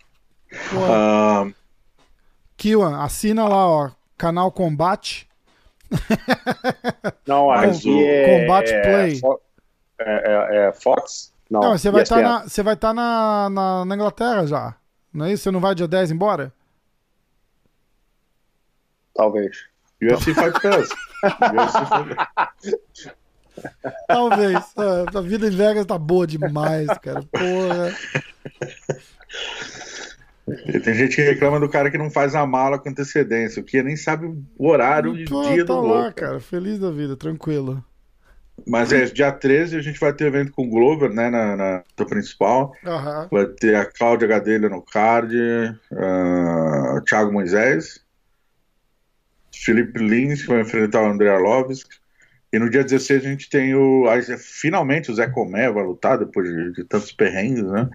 [0.74, 1.48] Pô, Ah,
[2.58, 5.28] Kiwan, assina lá, ó, canal Combate.
[7.28, 8.39] Não, aqui é.
[8.41, 9.17] Combate é, Play.
[9.24, 9.51] É,
[10.06, 11.32] é- é Fox?
[11.50, 14.76] Não, Não, você vai estar na, você vai tá na, na, na Inglaterra já.
[15.14, 15.44] Não é isso?
[15.44, 16.54] Você não vai dia 10 embora?
[19.14, 19.66] Talvez.
[20.02, 20.90] UFC Fight Pass.
[24.08, 24.74] Talvez.
[24.78, 27.22] É, a vida em Vegas tá boa demais, cara.
[27.24, 27.94] Porra.
[30.84, 33.82] Tem gente que reclama do cara que não faz a mala com antecedência, o que
[33.84, 34.26] nem sabe
[34.58, 36.40] o horário e Pô, dia tá do lá, cara.
[36.40, 37.84] Feliz da vida, tranquilo.
[38.68, 41.84] Mas é, dia 13 a gente vai ter evento com o Glover, né, na, na
[42.08, 42.74] principal.
[42.86, 43.28] Aham.
[43.32, 45.36] Vai ter a Cláudia Gadelha no card,
[45.94, 48.04] ah, Thiago Moisés,
[49.54, 52.00] Felipe Lins, que vai enfrentar o André Arlovski.
[52.54, 54.08] E no dia 16 a gente tem o.
[54.10, 57.90] aí, finalmente o Zé Comé vai lutar depois de, de tantos perrengues, né?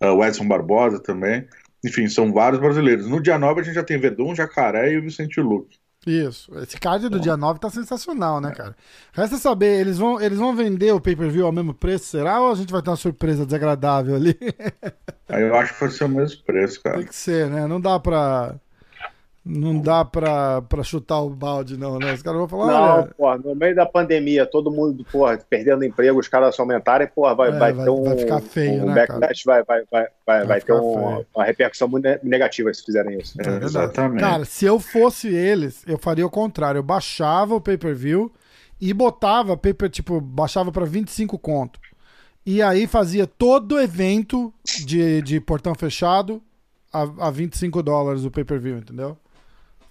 [0.00, 1.48] Ah, o Edson Barbosa também.
[1.84, 3.08] Enfim, são vários brasileiros.
[3.08, 5.81] No dia 9 a gente já tem Verdun, Jacaré e o Vicente Luque.
[6.06, 6.52] Isso.
[6.58, 8.74] Esse card do dia 9 tá sensacional, né, cara?
[9.12, 12.40] Resta saber, eles vão, eles vão vender o pay-per-view ao mesmo preço, será?
[12.40, 14.36] Ou a gente vai ter uma surpresa desagradável ali?
[15.28, 16.98] Eu acho que vai ser o mesmo preço, cara.
[16.98, 17.66] Tem que ser, né?
[17.66, 18.56] Não dá pra.
[19.44, 22.12] Não dá pra, pra chutar o balde, não, né?
[22.12, 23.14] Os caras vão falar, Não, olha.
[23.18, 27.34] pô, no meio da pandemia, todo mundo, porra, perdendo emprego, os caras se aumentarem, porra,
[27.34, 30.06] vai, É, vai, vai- ter um, vai ficar feio, um né, backlash, vai, vai, vai,
[30.24, 33.34] vai, Vai vai ter um- uma repercussão muito ne- negativa se fizerem isso.
[33.40, 33.64] É verdade.
[33.64, 34.20] Exatamente.
[34.20, 36.78] Cara, se eu fosse eles, eu faria o contrário.
[36.78, 38.30] Eu baixava o pay-per-view
[38.80, 41.80] e botava paper, tipo, baixava pra 25 conto.
[42.46, 44.54] E aí fazia todo o evento
[44.86, 46.40] de, de portão fechado
[46.92, 49.16] a, a 25 dólares o pay-per-view, entendeu?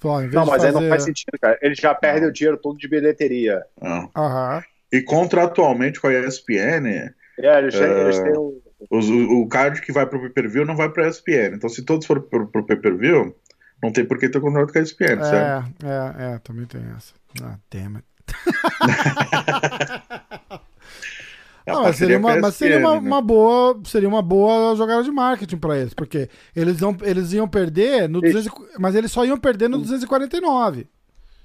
[0.01, 1.59] Falou, ó, em vez Não, de mas aí não fazer- faz sentido, cara.
[1.61, 3.61] Eles já perdem o dinheiro todo de bilheteria.
[3.81, 4.07] Ah.
[4.15, 4.63] Aham.
[4.91, 8.01] E contratualmente com a ESPN, É, eles, têm- É.
[8.01, 8.59] eles têm um.
[8.89, 11.55] Os- o, o card que vai pro pay-per-view não vai pra ESPN.
[11.55, 13.35] Então, se todos forem pro, pro pay-per-view,
[13.81, 15.71] não tem por que ter contrato com a ESPN, certo?
[15.85, 17.13] É, é, é, também tem essa.
[17.43, 18.05] Ah, damn it.
[21.65, 22.99] É Não, mas seria, parceria uma, mas seria uma, né?
[23.07, 27.47] uma boa, seria uma boa jogada de marketing pra eles, porque eles, vão, eles iam
[27.47, 28.33] perder no Isso.
[28.49, 30.87] 200, e- mas eles só iam perder no 249.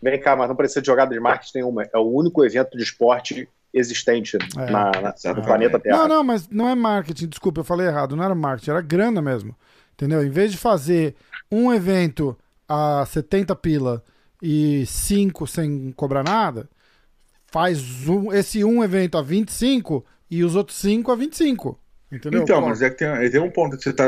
[0.03, 1.83] Vem cá, mas não precisa de jogada de marketing nenhuma.
[1.93, 5.45] É o único evento de esporte existente É, na, na- no exatamente.
[5.47, 5.99] planeta Terra.
[5.99, 9.21] Não, não, mas não é marketing, desculpa, eu falei errado, não era marketing, era grana
[9.21, 9.55] mesmo.
[9.95, 10.25] Entendeu?
[10.25, 11.15] Em vez de fazer
[11.51, 12.37] um evento
[12.69, 14.03] a 70 pila
[14.43, 16.69] e 5 sem cobrar nada,
[17.57, 21.81] faz um, esse um evento a 25 e os outros 5 a 25.
[22.13, 22.43] Entendeu?
[22.43, 24.05] Então, mas é que tem, tem um ponto que você tá.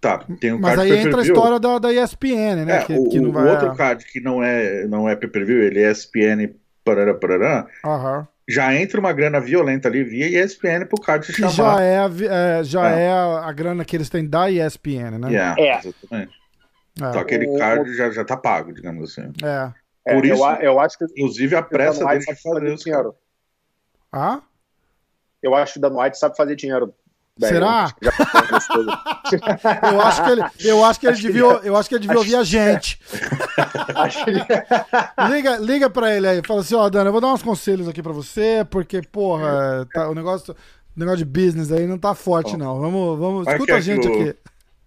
[0.00, 2.76] Tá, tem um mas card aí entra a história da, da ESPN, né?
[2.78, 3.50] É, que, o, que não o vai.
[3.50, 8.26] outro card que não é, não é pay-per-view, ele é ESPN, parará, parará, Aham.
[8.48, 11.52] já entra uma grana violenta ali via ESPN pro card se Que chamar.
[11.76, 13.02] já é, a vi- é, já É.
[13.02, 15.28] é a, a grana que eles têm da ESPN, né?
[15.32, 15.78] Yeah, É.
[15.80, 16.32] exatamente.
[16.32, 17.08] É.
[17.08, 19.30] Então aquele O- card já, já tá pago, digamos assim.
[19.44, 19.70] É.
[20.06, 22.40] É, Por eu isso- a- eu, acho que Inclusive a o pressa dele de sabe
[22.42, 23.14] fazer dinheiro.
[24.12, 24.40] Ah?
[25.42, 26.92] Eu acho que o Dan White sabe fazer dinheiro.
[27.38, 27.84] bem, Será?
[27.84, 27.94] acho.
[29.92, 32.02] Eu acho que ele, eu acho que ele Acho que devia, eu acho que ele
[32.02, 33.00] devia ouvir a gente.
[33.94, 34.44] Acho que ele-
[35.34, 38.02] Liga, liga pra ele aí, fala assim, ó, Dana, eu vou dar uns conselhos aqui
[38.02, 42.54] pra você, porque, porra, tá- o negócio, o negócio de business aí não tá forte,
[42.54, 42.58] Ó.
[42.58, 42.80] não.
[42.80, 44.36] Vamos, vamos, escuta a gente é que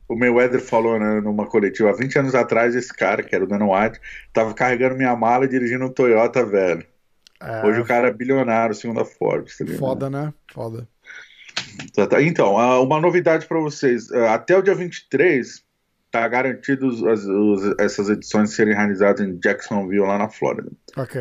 [0.08, 0.14] o-.
[0.14, 3.48] O Mayweather falou né, numa coletiva há 20 anos atrás, esse cara, que era o
[3.48, 4.00] Dana White,
[4.34, 6.86] tava carregando minha mala e dirigindo um Toyota, velho.
[7.42, 9.58] É, Hoje o cara é bilionário, segundo a Forbes.
[9.58, 10.34] tá foda, né?
[10.54, 10.88] Foda.
[11.96, 12.22] Tá, tá.
[12.22, 14.12] Então, uma novidade para vocês.
[14.12, 15.64] Ah, Até o dia 23,
[16.12, 20.72] tá garantido as- os- essas edições serem realizadas em Jacksonville, lá na Flórida.
[20.96, 21.20] Ok.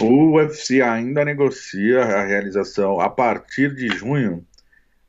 [0.00, 4.46] O UFC ainda negocia a realização a partir de junho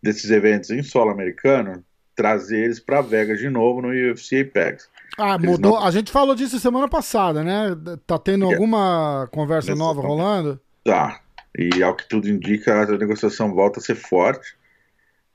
[0.02, 1.84] desses eventos em solo americano,
[2.16, 4.90] trazer eles para Vegas de novo no UFC Apex.
[5.18, 5.74] Ah, Eles mudou.
[5.74, 7.70] não- A gente falou disso semana passada, né?
[8.08, 8.54] Tá tendo É.
[8.54, 10.60] alguma conversa Nessa nova rolando?
[10.84, 11.20] Tá.
[11.58, 14.56] E ao que tudo indica, a negociação volta a ser forte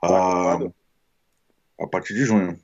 [0.02, 0.58] ah,
[1.80, 2.58] a partir de junho.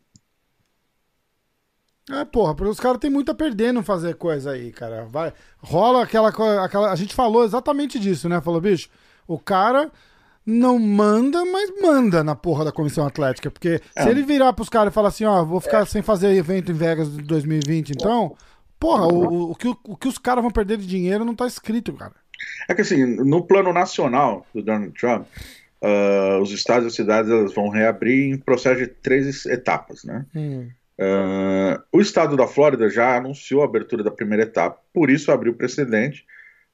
[2.11, 5.07] É, porra, porque os caras têm muito a perder não fazer coisa aí, cara.
[5.07, 6.29] Vai, rola aquela.
[6.65, 8.41] Aquela, a gente falou exatamente disso, né?
[8.43, 8.91] Falou, bicho,
[9.27, 9.91] o cara
[10.47, 13.51] não manda, mas manda na porra da comissão atlética.
[13.51, 14.03] Porque É.
[14.03, 16.75] se ele virar pros caras e falar assim, ó, vou ficar sem fazer evento em
[16.75, 18.37] Vegas de 2020, então.
[18.79, 21.93] Porra, o, o, que, o, que os caras vão perder de dinheiro não tá escrito,
[21.95, 22.13] cara.
[22.69, 25.27] É que assim, no plano nacional do Donald Trump,
[25.81, 30.27] ah, os estados e as cidades elas vão reabrir em processo de três etapas, né?
[30.35, 30.69] Hum.
[31.01, 35.55] Ah, o estado da Flórida já anunciou a abertura da primeira etapa, por isso abriu
[35.55, 36.25] precedente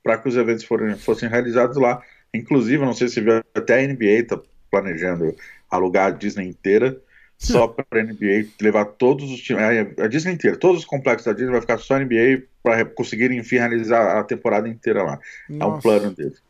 [0.03, 2.03] para que os eventos forem- fossem realizados lá.
[2.35, 4.41] Inclusive, não sei se viu, até a NBA está
[4.71, 5.35] planejando
[5.71, 6.97] alugar a Disney inteira
[7.39, 9.63] só para a NBA levar todos os times,
[9.99, 13.39] a Disney inteira, todos os complexos da Disney vai ficar só a NBA para conseguirem
[13.39, 15.19] enfim realizar a temporada inteira lá.
[15.49, 15.83] É um Nossa.
[15.83, 16.41] plano deles.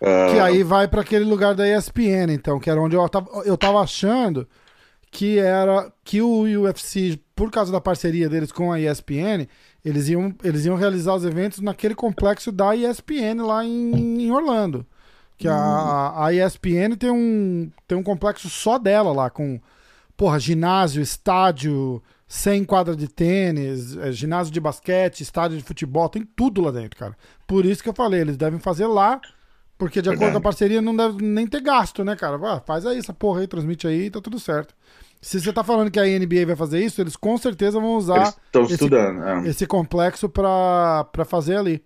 [0.00, 3.28] Ah, Que aí vai pra aquele lugar da ESPN, então, que era onde eu tava,
[3.44, 4.48] eu tava achando
[5.10, 9.48] que era que o UFC, por causa da parceria deles com a ESPN,
[9.84, 14.86] eles iam, eles iam realizar os eventos naquele complexo da ESPN lá em, em Orlando.
[15.38, 19.60] Que a, a ESPN tem um, tem um complexo só dela lá, com
[20.16, 26.24] porra, ginásio, estádio, 100 quadras de tênis, eh, ginásio de basquete, estádio de futebol, tem
[26.36, 27.16] tudo lá dentro, cara.
[27.46, 29.20] Por isso que eu falei, eles devem fazer lá,
[29.78, 30.32] porque de acordo Verdade.
[30.42, 32.36] com a parceria não deve nem ter gasto, né, cara?
[32.42, 34.74] Ah, faz aí essa porra aí, transmite aí, tá tudo certo.
[35.22, 38.34] Se você tá falando que a NBA vai fazer isso, eles com certeza vão usar
[38.54, 39.22] esse- estudando.
[39.22, 39.48] é.
[39.48, 41.82] esse complexo pra, pra fazer ali.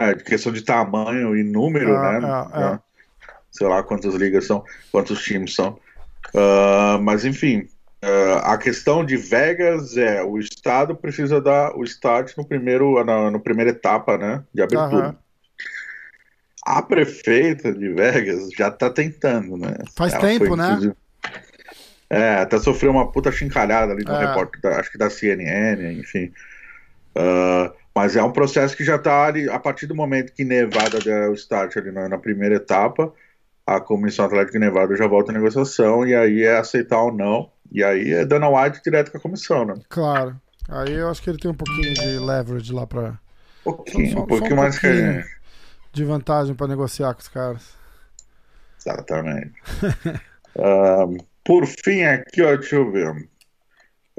[0.00, 2.26] É, questão de tamanho e número, Ah, né?
[2.26, 2.74] ah, ah.
[2.74, 2.90] É.
[3.52, 5.78] Sei lá quantas ligas são, quantos times são.
[6.34, 7.68] Ah, mas enfim,
[8.02, 13.30] ah, a questão de Vegas é o estado precisa dar o start no primeiro, na,
[13.30, 14.42] no primeira etapa, né?
[14.54, 15.08] De abertura.
[15.08, 15.16] Aham.
[16.66, 19.76] A prefeita de Vegas já tá tentando, né?
[19.96, 20.94] Faz Ela tempo, foi, né?
[22.08, 24.26] É, até sofreu uma puta chincalhada ali no É.
[24.26, 26.32] repórter, da- acho que da CNN, enfim.
[27.14, 30.98] Ah, mas é um processo que já está ali, a partir do momento que Nevada
[31.00, 33.12] der o start ali na, na primeira etapa,
[33.66, 37.50] a Comissão Atlética de Nevada já volta a negociação, e aí é aceitar ou não,
[37.70, 39.74] e aí é Dana White direto com a comissão, né?
[39.90, 40.34] Claro.
[40.68, 43.10] Aí eu acho que ele tem um pouquinho de leverage lá pra.
[43.66, 45.24] Um pouquinho, Só- só um pouquinho mais pouquinho.
[45.92, 47.74] de vantagem pra negociar com os caras.
[48.78, 49.52] Exatamente.
[50.58, 51.06] Ah,
[51.44, 53.28] por fim, aqui, ó, deixa eu ver.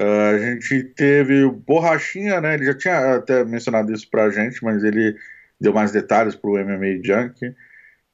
[0.02, 2.56] Ah, a gente teve o Borrachinha, né?
[2.56, 5.16] Ele já tinha até mencionado isso pra gente, mas ele
[5.60, 7.56] deu mais detalhes pro MMA Junkie,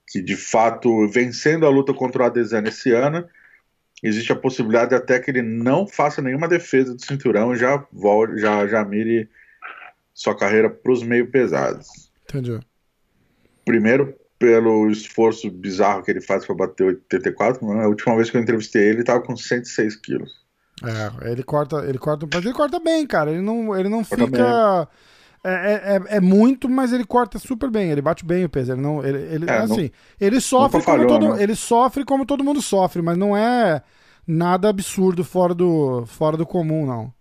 [0.06, 3.26] que de fato, vencendo a luta contra o Adesanya esse ano,
[4.04, 8.38] existe a possibilidade até que ele não faça nenhuma defesa do cinturão e já volte,
[8.38, 9.30] já, já mire
[10.14, 12.12] sua carreira pros meio pesados.
[12.24, 12.60] Entendi.
[13.64, 17.86] Primeiro, pelo esforço bizarro que ele faz para bater 84, né?
[17.86, 20.47] a última vez que eu entrevistei ele, ele tava com 106 quilos.
[20.84, 23.32] É, ele corta, ele corta, mas ele corta bem, cara.
[23.32, 24.88] Ele não, ele não Corta fica.
[25.44, 27.90] É, é, é- é muito, mas ele corta super bem.
[27.92, 28.74] Ele bate bem o peso.
[28.74, 31.44] Ele não, ele, ele É, assim, ele sofre nunca como falhou, todo, né?
[31.44, 33.82] ele sofre como todo mundo sofre, mas não é
[34.26, 37.14] nada absurdo fora do, fora do comum, não.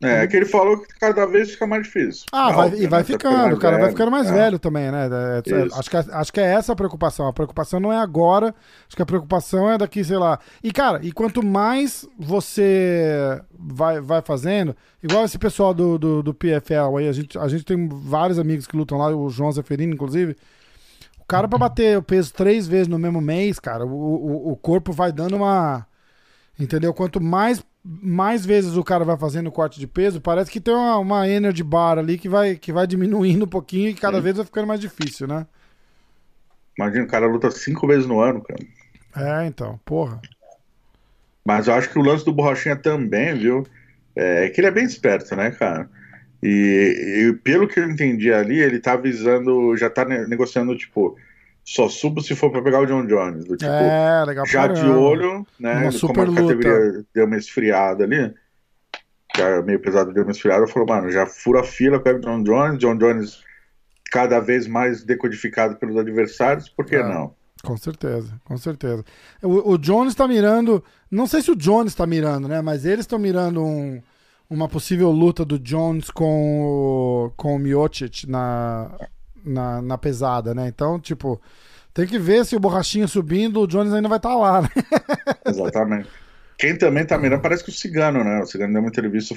[0.00, 2.24] É, que ele falou que cada vez fica mais difícil.
[2.32, 3.00] Ah, É vai, e vai?
[3.00, 4.32] Tá ficando, o cara vai velho, ficando mais é.
[4.32, 5.08] velho também, né?
[5.08, 5.76] É, é, Isso.
[5.76, 7.26] acho, que, acho que é essa a preocupação.
[7.26, 8.54] A preocupação não é agora,
[8.86, 10.38] acho que a preocupação é daqui, sei lá.
[10.62, 16.32] E, cara, e quanto mais você vai, vai fazendo, igual esse pessoal do, do, do
[16.32, 19.94] PFL aí, a gente, a gente tem vários amigos que lutam lá, o João Zeferino,
[19.94, 20.36] inclusive.
[21.18, 24.56] O cara, pra bater o peso três vezes no mesmo mês, cara, o, o, o
[24.56, 25.84] corpo vai dando uma.
[26.58, 26.94] Entendeu?
[26.94, 30.98] Quanto mais, mais vezes o cara vai fazendo corte de peso, parece que tem uma,
[30.98, 34.44] uma energy bar ali que vai, que vai diminuindo um pouquinho e cada vez vai
[34.44, 35.46] ficando mais difícil, né?
[36.78, 38.60] Imagina, o cara luta cinco vezes no ano, cara.
[39.16, 40.20] É, então, porra.
[41.44, 43.66] Mas eu acho que o lance do Borrachinha também, viu?
[44.14, 45.88] É que ele é bem esperto, né, cara?
[46.42, 51.16] E, e pelo que eu entendi ali, ele tá avisando, já tá ne- negociando, tipo,
[51.70, 53.44] só subo se for pra pegar o John Jones.
[53.44, 55.72] Do, tipo, é, legal já de olho, né?
[55.72, 57.06] Uma como super a categoria luta.
[57.14, 58.34] deu uma esfriada ali,
[59.36, 62.42] já meio pesado deu uma esfriada, falou, mano, já fura a fila, pega o John
[62.42, 63.42] Jones, John Jones
[64.10, 67.02] cada vez mais decodificado pelos adversários, por que É.
[67.02, 67.34] não?
[67.62, 69.04] Com certeza, com certeza.
[69.42, 70.82] O, o Jones tá mirando.
[71.10, 72.62] Não sei se o Jones tá mirando, né?
[72.62, 74.00] Mas eles estão mirando um-
[74.48, 76.62] uma possível luta do Jones com
[77.26, 78.90] o, com o Miocic na,
[79.44, 80.68] na, na pesada, né?
[80.68, 81.40] Então, tipo,
[81.92, 84.68] tem que ver se o Borrachinha subindo, o Jones ainda vai estar lá, né?
[85.46, 86.08] Exatamente.
[86.56, 88.40] Quem também tá mirando, parece que o Cigano, né?
[88.40, 89.34] O Cigano deu uma entrevista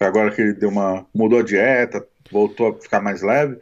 [0.00, 1.06] agora que ele deu uma.
[1.14, 3.58] mudou a dieta, voltou a ficar mais leve.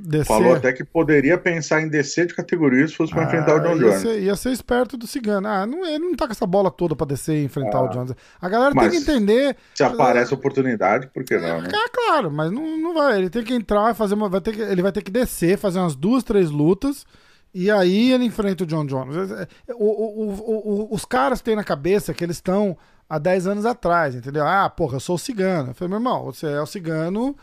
[0.00, 0.26] Descer.
[0.26, 3.60] Falou até que poderia pensar em descer de categoria se fosse pra enfrentar o Ah,
[3.60, 4.00] John ia Jones.
[4.00, 5.46] ser, ia ser esperto do Cigano.
[5.48, 8.14] Ah, não, ele não tá com essa bola toda pra descer e enfrentar o Jones.
[8.40, 9.56] A galera tem que entender.
[9.74, 11.68] Se aparece oportunidade, por que não, né?
[11.72, 13.18] É claro, mas não, não vai.
[13.18, 14.28] Ele tem que entrar e fazer uma.
[14.28, 17.04] Vai ter que, ele vai ter que descer, fazer umas duas, três lutas.
[17.52, 19.30] E aí ele enfrenta o John Jones.
[19.30, 22.76] É, O- o- o- o- os caras têm na cabeça que eles estão
[23.08, 24.46] há 10 anos atrás, entendeu?
[24.46, 25.70] Ah, porra, eu sou o cigano.
[25.70, 27.34] Eu falei, meu irmão, você é o cigano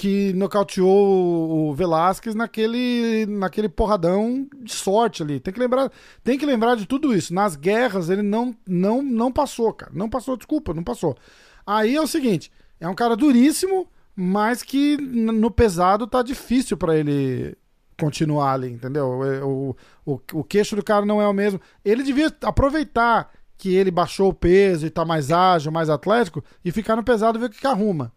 [0.00, 5.38] que nocauteou o Velasquez naquele, naquele porradão de sorte ali.
[5.38, 5.92] Tem que lembrar,
[6.24, 7.34] tem que lembrar de tudo isso.
[7.34, 9.92] Nas guerras ele não, não, não passou, cara.
[9.94, 11.14] Não passou, desculpa, não passou.
[11.66, 13.86] Aí é o seguinte, é um cara duríssimo,
[14.16, 17.54] mas que no pesado tá difícil pra ele
[17.98, 19.04] continuar ali, entendeu?
[19.06, 21.60] O, o, o queixo do cara não é o mesmo.
[21.84, 26.72] Ele devia aproveitar que ele baixou o peso e tá mais ágil, mais atlético, e
[26.72, 28.10] ficar no pesado e ver o que, que arruma.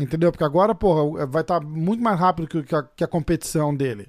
[0.00, 0.32] Entendeu?
[0.32, 4.08] Porque agora, porra, vai estar muito mais rápido que, a, que a competição dele.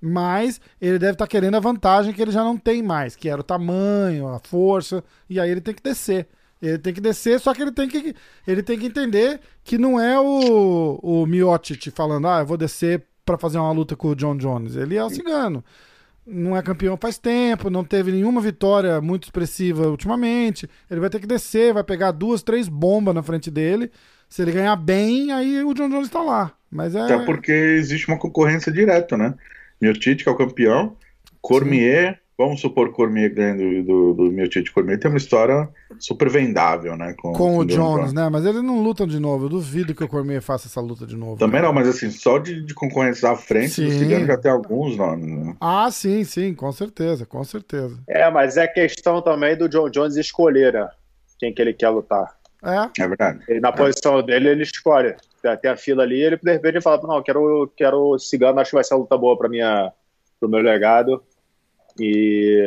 [0.00, 3.40] Mas ele deve estar querendo a vantagem que ele já não tem mais, que era
[3.40, 6.26] o tamanho, a força, e aí ele tem que descer.
[6.60, 8.14] Ele tem que descer, só que ele tem que,
[8.46, 13.04] ele tem que entender que não é o, o Miocic falando, ah, eu vou descer
[13.24, 14.76] pra fazer uma luta com o John Jones.
[14.76, 15.62] Ele é o cigano.
[16.26, 20.68] Não é campeão faz tempo, não teve nenhuma vitória muito expressiva ultimamente.
[20.90, 23.90] Ele vai ter que descer, vai pegar duas, três bombas na frente dele.
[24.28, 26.52] Se ele ganhar bem, aí o John Jones tá lá.
[26.70, 27.00] Mas é.
[27.00, 29.34] Até porque existe uma concorrência direta, né?
[29.80, 30.96] Miotite, que é o campeão,
[31.40, 34.72] Cormier, vamos supor que Cormier ganha do, do, do Miotite.
[34.72, 37.14] Cormier tem uma história super vendável, né?
[37.16, 38.28] com o John Jones, né?
[38.28, 39.46] Mas eles não lutam de novo.
[39.46, 41.36] Eu duvido que o Cormier faça essa luta de novo.
[41.36, 41.68] Também cara.
[41.68, 43.98] não, mas assim, só de, de concorrência à frente, o Sim.
[43.98, 45.56] Cigano já tem alguns nomes, né?
[45.60, 47.98] Ah, sim, sim, com certeza, com certeza.
[48.08, 50.88] É, mas é questão também do John Jones escolher né,
[51.38, 52.35] quem que ele quer lutar.
[52.64, 53.40] É, É verdade.
[53.48, 55.14] Ele, na posição dele, ele escolhe.
[55.60, 58.70] Tem- a fila ali, ele de repente ele fala, não, quero, quero o Cigano, acho
[58.70, 59.92] que vai ser uma luta boa para minha,
[60.40, 61.22] pro meu legado.
[62.00, 62.62] E,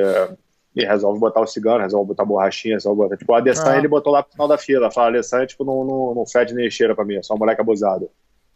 [0.75, 3.17] e resolve botar o Cigano, resolve botar a borrachinha, resolve botar...
[3.17, 3.77] Tipo, o Adesanya Ah.
[3.77, 4.91] ele botou lá pro final da fila.
[4.91, 7.61] Fala, Adesanya, tipo, não, não, não fede nem cheira pra mim, é só um moleque
[7.61, 8.09] abusado.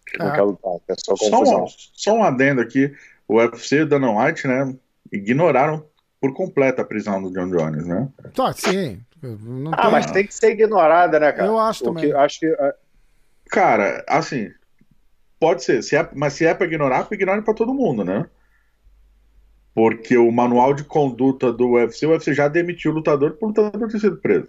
[0.06, 0.32] Que não Ah.
[0.32, 1.64] quer lutar, é só Só confusão.
[1.64, 2.94] um, só um adendo aqui,
[3.28, 4.74] o UFC e o Dana White, né,
[5.12, 5.86] ignoraram
[6.20, 8.08] por completo a prisão do John Jones, né?
[8.34, 9.00] tá, sim.
[9.24, 11.48] Não Ah, tem- mas tem que ser ignorada, né, cara?
[11.48, 12.06] Eu acho também.
[12.10, 12.76] que- acho que é,
[13.50, 14.50] Cara, assim,
[15.40, 18.26] pode ser, se é, mas se é pra ignorar, ignore pra todo mundo, né?
[19.76, 23.48] Porque o manual de conduta do UFC, o UFC já demitiu o lutador por o
[23.50, 24.48] lutador ter sido preso.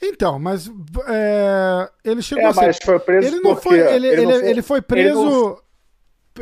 [0.00, 0.70] Então, mas
[1.06, 4.30] é, ele chegou É, a ser mas foi preso ele não foi ele, ele, não
[4.32, 5.58] foi- ele foi ele preso não-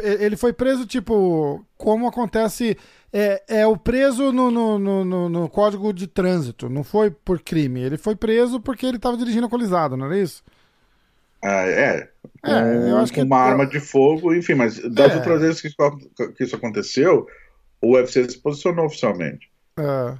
[0.03, 2.77] ele foi preso tipo como acontece
[3.13, 7.41] é, é o preso no, no, no, no- no código de trânsito não foi por
[7.41, 10.43] crime ele foi preso porque ele estava dirigindo alcoolizado não era isso
[11.43, 12.09] Ah, é,
[12.43, 15.17] com, É, eu acho que- com uma arma de fogo, enfim, mas das É.
[15.17, 15.77] outras vezes que isso,
[16.37, 17.27] que isso aconteceu,
[17.81, 19.51] o UFC se posicionou oficialmente.
[19.79, 20.15] é,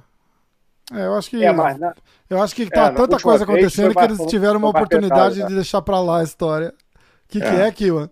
[0.93, 1.93] É, eu acho que É, mas na-
[2.29, 5.55] eu acho que tá na tanta coisa acontecendo que eles tiveram uma oportunidade pesado, de
[5.55, 7.67] deixar pra lá a história o que, que É.
[7.67, 8.09] é, Kiwan?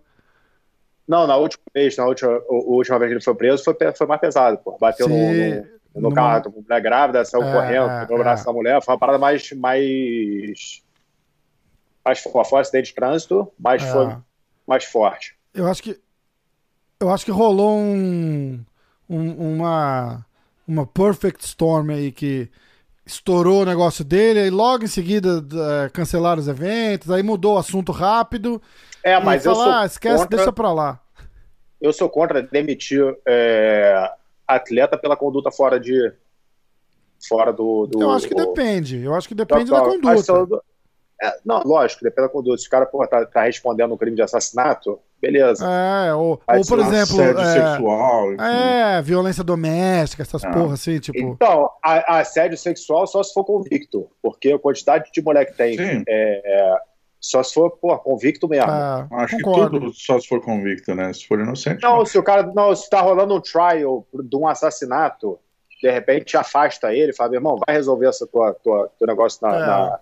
[1.10, 4.06] Não, na última vez, na última, a última vez que ele foi preso, foi, foi
[4.06, 4.78] mais pesado, pô.
[4.80, 5.54] Bateu no, no,
[5.96, 8.46] no numa- carro, com mulher grávida, saiu É, correndo, é, pegou o braço é.
[8.46, 10.82] da mulher, foi uma parada mais, mais
[12.04, 13.92] Mas foi um acidente de trânsito, mas É.
[13.92, 14.16] foi
[14.66, 15.36] mais forte.
[15.52, 16.00] Eu acho que.
[16.98, 18.64] Eu acho que rolou um,
[19.08, 20.24] um- uma.
[20.68, 22.48] Uma perfect storm aí que
[23.10, 27.58] estourou o negócio dele, aí logo em seguida eh, cancelaram os eventos, aí mudou o
[27.58, 28.60] assunto rápido.
[29.02, 31.00] É, mas eu falar, sou ah, esquece, contra, deixa pra lá.
[31.80, 34.10] eu sou contra demitir é,
[34.46, 36.12] atleta pela conduta fora de
[37.28, 39.02] fora do, do Eu acho que do- depende.
[39.02, 39.92] Eu acho que depende da Total.
[39.94, 40.22] conduta.
[40.22, 40.60] Só-
[41.22, 42.58] é, não, lógico, depende da conduta.
[42.58, 45.64] Se o cara pô, tá, tá respondendo um crime de assassinato, beleza.
[45.66, 47.22] É, ou, ou por não exemplo.
[47.22, 48.32] Assédio É, sexual.
[48.34, 48.42] enfim.
[48.44, 50.50] é, violência doméstica, essas Ah.
[50.50, 51.18] porra assim, tipo.
[51.18, 55.56] Então, a, a assédio sexual só se for convicto, porque a quantidade de mulher que
[55.56, 56.02] tem Sim.
[56.08, 56.74] é,
[57.20, 58.70] só se for pô, convicto mesmo.
[58.70, 59.78] ah, Acho concordo.
[59.78, 61.12] que tudo só se for convicto, né?
[61.12, 61.82] Se for inocente.
[61.82, 65.38] Não, se o cara não, se tá rolando um trial de um assassinato,
[65.82, 69.54] de repente afasta ele, fala, meu irmão, vai resolver esse tua, tua, teu negócio na,
[69.56, 69.60] É.
[69.60, 70.00] na,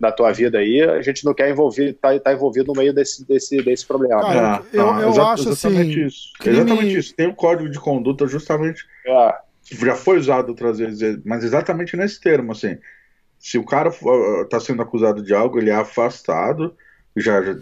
[0.00, 0.82] na tua vida aí.
[0.82, 4.20] A gente não quer envolver, tá, tá envolvido no meio desse, desse, desse problema.
[4.20, 6.32] Cara, É, eu- eu exa- acho, exatamente assim, Isso.
[6.38, 7.14] crime- Exatamente isso.
[7.16, 9.34] Tem o código de conduta justamente É.
[9.72, 12.76] já foi usado outras vezes, mas exatamente nesse termo, assim.
[13.38, 13.90] Se o cara
[14.42, 16.74] está sendo acusado de algo, ele é afastado.
[17.16, 17.56] Já, já-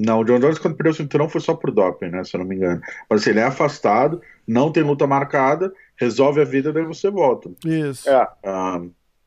[0.00, 2.22] Não, o John Jones, quando perdeu o cinturão, foi só por doping, né?
[2.22, 2.80] Se eu não me engano.
[3.10, 7.50] Mas assim, ele é afastado, não tem luta marcada, resolve a vida, daí você volta.
[7.66, 8.08] Isso.
[8.08, 8.28] É.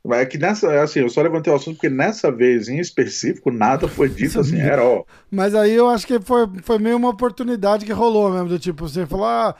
[0.09, 3.87] É que nessa, assim, eu só levantei o assunto porque nessa vez em específico nada
[3.87, 5.03] foi dito assim, era ó.
[5.29, 8.87] Mas aí eu acho que foi, foi meio uma oportunidade que rolou mesmo, do tipo,
[8.87, 9.55] você falou, ah,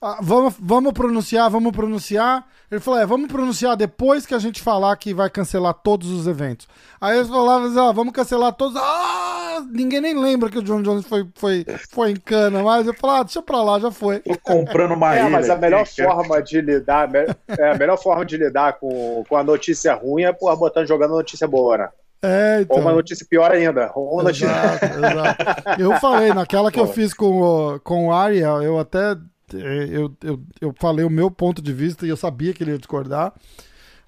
[0.00, 2.46] ah, vamos, vamos pronunciar, vamos pronunciar.
[2.70, 6.26] Ele falou, é, vamos pronunciar depois que a gente falar que vai cancelar todos os
[6.26, 6.68] eventos.
[7.00, 8.76] Aí eles falavam, ah, vamos cancelar todos.
[8.76, 12.94] Ah, ninguém nem lembra que o John Jones foi, foi, foi em cana, mas eu
[12.94, 14.20] falei, ah, deixa pra lá, já foi.
[14.20, 18.36] Tô comprando uma É, mas a melhor forma de lidar, é, a melhor forma de
[18.36, 21.88] lidar com, com a notícia ruim é por botando jogando notícia boa, né?
[22.24, 22.76] É, então.
[22.76, 23.90] Ou uma notícia pior ainda.
[23.94, 24.46] Ou uma notícia...
[24.46, 25.80] Exato, exato.
[25.80, 26.92] Eu falei, naquela que eu Pô.
[26.92, 29.16] fiz com o, com o Ariel, eu até
[29.52, 32.78] eu, eu, eu falei o meu ponto de vista e eu sabia que ele ia
[32.78, 33.32] discordar.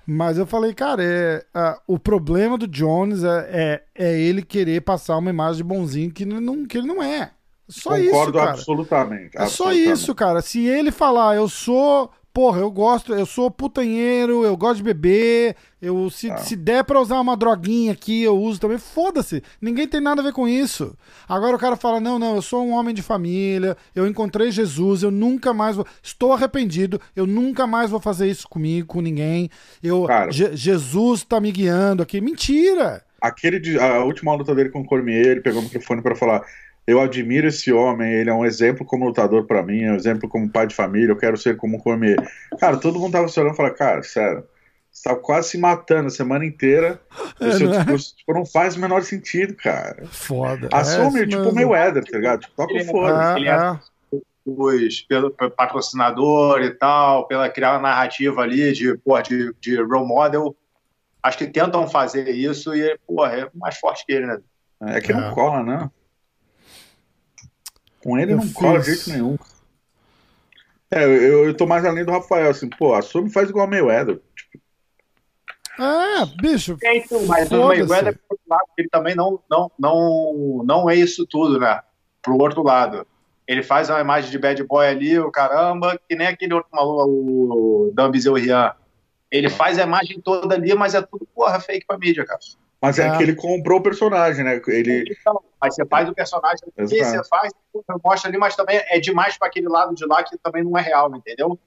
[0.07, 4.83] Mas eu falei, cara, é, ah, o problema do Jones é, é, é ele querer
[4.83, 7.31] passar uma imagem de bonzinho que, não, que ele não é.
[7.69, 8.51] Só Concordo isso, cara.
[8.51, 9.31] absolutamente.
[9.37, 9.93] É só absolutamente.
[9.93, 10.43] isso, cara.
[10.43, 12.11] Se ele falar, eu sou.
[12.35, 16.37] Porra, eu gosto, eu sou putanheiro, eu gosto de beber, eu se, Ah.
[16.39, 18.76] se der pra usar uma droguinha aqui, eu uso também.
[18.76, 19.41] Foda-se.
[19.62, 20.97] Ninguém tem nada a ver com isso.
[21.28, 25.05] Agora o cara fala: não, não, eu sou um homem de família, eu encontrei Jesus,
[25.05, 25.87] eu nunca mais vou.
[26.03, 29.49] Estou arrependido, eu nunca mais vou fazer isso comigo, com ninguém.
[29.80, 30.05] Eu.
[30.30, 32.20] Je- Jesus tá me guiando aqui.
[32.20, 33.05] Mentira!
[33.20, 36.43] Aquele de, a última luta dele com o Cormier, ele pegou o microfone pra falar:
[36.87, 40.28] Eu admiro esse homem, ele é um exemplo como lutador pra mim, é um exemplo
[40.28, 42.16] como pai de família, eu quero ser como o Cormier.
[42.61, 44.45] Cara, todo mundo tava se olhando e falando: Cara, sério,
[44.93, 47.01] você tava quase se matando a semana inteira.
[47.41, 47.78] É, o seu não é?
[47.78, 50.05] discurso tipo, não faz o menor sentido, cara.
[50.07, 50.68] Foda.
[50.72, 51.51] Assume, é, tipo mesmo.
[51.53, 52.41] o Mayweather, tá ligado?
[52.41, 53.35] Tipo, toca o foda.
[53.39, 53.78] ele É, é- é.
[54.47, 59.76] os, pelo, pelo patrocinador e tal, pela criar uma narrativa ali de, porra, de, de
[59.82, 60.55] role model.
[61.22, 64.39] Acho que tentam fazer isso e, porra, é mais forte que ele, né?
[64.82, 65.14] É que É.
[65.14, 65.91] não cola, né?
[68.05, 69.39] Com ele Eu não cola de fiz- jeito nenhum.
[70.91, 73.71] É, eu, eu tô mais além do Rafael, assim, pô, assume e faz igual o
[73.71, 74.21] Mayweather.
[75.79, 76.77] É, bicho.
[76.83, 77.67] É, então, mas o.
[77.67, 81.81] Mayweather, por outro lado, ele também não, não, não, não é isso tudo, né?
[82.23, 83.07] Pro outro lado.
[83.47, 87.09] Ele faz uma imagem de bad boy ali, o caramba, que nem aquele outro maluco,
[87.09, 88.73] o Dan Bezeu Rian.
[89.31, 92.39] Ele faz a imagem toda ali, mas é tudo, porra, fake pra mídia, cara.
[92.87, 93.16] Mas é, É.
[93.16, 94.61] que ele comprou o personagem, né?
[94.68, 97.03] Ele, Então, aí você faz o personagem Exato.
[97.22, 97.53] você faz,
[98.05, 100.82] mostra ali, mas também é demais pra aquele lado de lá que também não é
[100.82, 101.59] real, entendeu?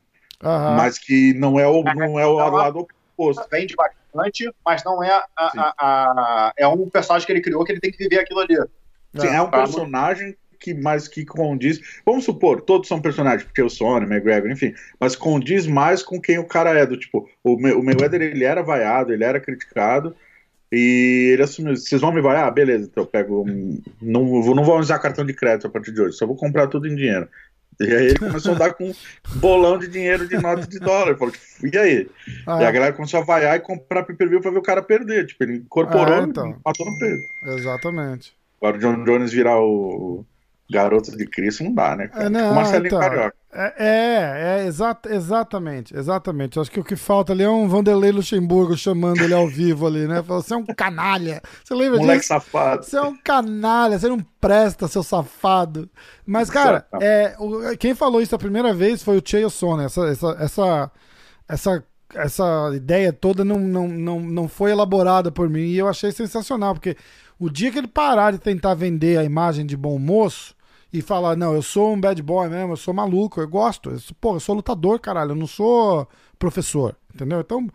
[0.43, 0.76] Aham.
[0.76, 2.80] mas que não é o, não é o lado
[3.18, 3.43] oposto.
[3.51, 7.72] Vende bastante, mas não é a, a- a- é um personagem que ele criou que
[7.72, 8.55] ele tem que viver aquilo ali.
[9.20, 9.57] Sim, é um tá.
[9.57, 11.80] personagem que mais que condiz.
[12.05, 16.38] Vamos supor, todos são personagens, porque o Sony, McGregor, enfim, mas condiz mais com quem
[16.38, 16.86] o cara é.
[16.86, 20.15] Do tipo, o, o Mayweather ele era vaiado, ele era criticado.
[20.72, 22.51] E ele assumiu, vocês vão me vaiar?
[22.53, 23.43] Beleza, então eu pego.
[23.47, 26.36] um- Não, vou- não vou usar cartão de crédito a partir de hoje, só vou
[26.36, 27.28] comprar tudo em dinheiro.
[27.80, 28.93] E aí ele começou a dar com um
[29.36, 31.15] bolão de dinheiro de nota de dólar.
[31.15, 31.34] Falou,
[31.72, 32.09] e aí?
[32.47, 35.28] Ah, E a galera começou a vaiar e comprar pay-per-view pra ver o cara perder.
[35.28, 36.49] Tipo, ele incorporou Ah, então.
[36.49, 37.24] e matou no peito.
[37.59, 38.34] Exatamente.
[38.59, 40.26] Agora o John Jones virar o
[40.70, 42.07] garoto de Cristo não dá, né?
[42.07, 42.26] Cara?
[42.26, 43.36] É, não, Tipo Marcelinho então, Carioca.
[43.53, 46.59] É, é, é exa- exatamente, exatamente.
[46.59, 50.05] Acho que o que falta ali é um Vanderlei Luxemburgo chamando ele ao vivo ali,
[50.07, 50.22] né?
[50.22, 51.41] Falou, você é um canalha.
[51.63, 52.28] Você lembra Moleque disso?
[52.28, 52.84] safado.
[52.86, 55.89] Você é um canalha, você não presta, seu safado.
[56.26, 59.86] Mas, cara, é, o- quem falou isso a primeira vez foi o Chael Sonnen.
[59.86, 60.91] Essa, essa, essa,
[61.47, 61.84] essa
[62.15, 66.74] essa ideia toda não, não, não, não foi elaborada por mim e eu achei sensacional,
[66.74, 66.95] porque
[67.38, 70.55] o dia que ele parar de tentar vender a imagem de bom moço
[70.92, 74.00] e falar, não, eu sou um bad boy mesmo, eu sou maluco, eu gosto, eu
[74.00, 76.08] sou, pô, eu sou lutador, caralho, eu não sou
[76.40, 77.42] professor, entendeu?
[77.42, 77.68] Então,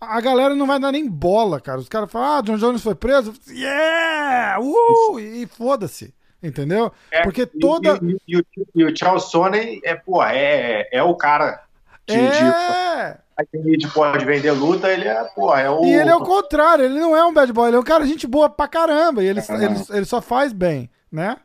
[0.00, 1.78] a galera não vai dar nem bola, cara.
[1.78, 6.14] Os caras falam, ah, John Jones foi preso, yeah, uh, e foda-se.
[6.42, 6.90] Entendeu?
[7.10, 8.00] É, Porque toda.
[8.02, 8.44] E, e, e,
[8.74, 11.64] e o Charles Sonnen é, pô, é, é o cara
[12.06, 13.18] de, é.
[13.52, 15.84] de, de pode vender luta, ele é, pô, é o.
[15.84, 18.06] E ele é o contrário, ele não é um bad boy, ele é um cara
[18.06, 19.22] gente boa pra caramba.
[19.22, 19.52] E ele, É.
[19.52, 21.36] ele, ele só faz bem, né?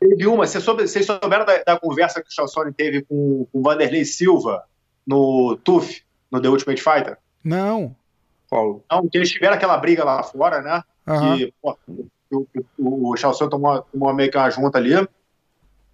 [0.00, 3.46] Teve uma, vocês, soube- vocês souberam da, da conversa que o Charles Sonnen teve com,
[3.52, 4.64] com o Vanderlei Silva
[5.06, 7.18] no TUF, no The Ultimate Fighter?
[7.44, 7.94] Não.
[8.48, 8.82] Qual?
[8.90, 10.82] Não, que eles tiveram aquela briga lá fora, né?
[11.06, 11.36] Aham.
[11.36, 11.76] que pô,
[12.32, 12.46] o,
[12.78, 14.92] o, o Chalson tomou, tomou meio que uma junta ali.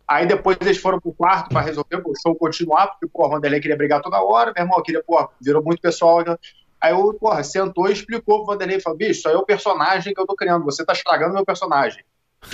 [0.07, 3.59] Aí depois eles foram pro quarto para resolver o show continuar, porque pô, o Vanderlei
[3.61, 6.25] queria brigar toda hora, meu irmão queria, pô, virou muito pessoal.
[6.25, 6.37] né?
[6.81, 10.15] Aí o porra, sentou e explicou pro Vanderlei, falou, bicho, isso aí é o personagem
[10.15, 12.05] que eu tô criando, você tá estragando meu personagem.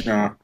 [0.09, 0.35] Ah,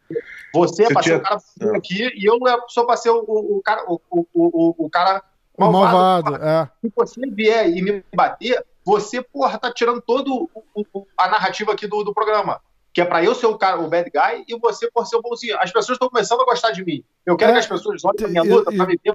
[0.55, 3.19] Você, é pra ser tinha- o cara bonito aqui e eu sou pra ser o,
[3.27, 5.23] o, cara, o, o, o, o cara
[5.57, 6.71] O malvado, é.
[6.81, 11.73] se você vier e me bater, você, porra, tá tirando todo o- o- a narrativa
[11.73, 12.61] aqui do, do programa.
[12.93, 15.23] Que é pra eu ser o cara, o bad guy, e você por ser o
[15.23, 15.57] bonzinho.
[15.61, 17.05] As pessoas estão começando a gostar de mim.
[17.25, 19.15] Eu quero É, que as pessoas olhem pra minha luta e- pra me ver,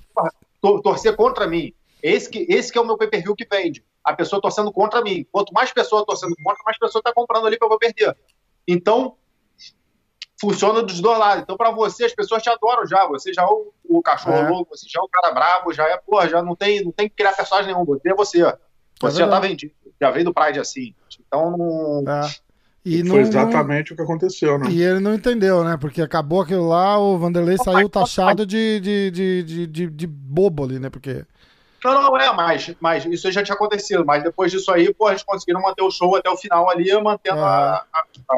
[0.61, 1.73] tor- torcer contra mim.
[2.01, 3.83] Esse que, esse que é o meu pay-per-view que vende.
[4.03, 5.25] A pessoa torcendo contra mim.
[5.31, 8.15] Quanto mais pessoa torcendo contra, mais pessoa tá comprando ali pra eu perder.
[8.67, 9.15] Então,
[10.43, 11.43] funciona dos dois lados.
[11.43, 13.07] Então, pra você, as pessoas te adoram já.
[13.07, 14.49] Você já é o, o cachorro É.
[14.49, 17.07] louco, você já é o cara brabo, já é, porra, já não tem, não tem
[17.07, 17.85] que criar personagem nenhum.
[17.85, 18.53] Você é você.
[19.01, 19.73] Você já tá vendido.
[20.01, 20.93] Já veio do Pride assim.
[21.25, 21.57] Então,
[22.03, 22.13] não.
[22.13, 22.29] é.
[22.85, 24.67] E foi não, exatamente o que aconteceu, né?
[24.69, 25.77] E ele não entendeu, né?
[25.79, 30.65] Porque acabou aquilo lá, o Vanderlei saiu taxado de, de, de, de, de, de bobo
[30.65, 30.89] ali, né?
[30.89, 31.25] Porque.
[31.81, 34.05] Não, não, é, mas, mas isso aí já tinha acontecido.
[34.05, 37.39] Mas depois disso aí, pô, eles conseguiram manter o show até o final ali, mantendo
[37.39, 37.85] a, a-
[38.29, 38.37] a-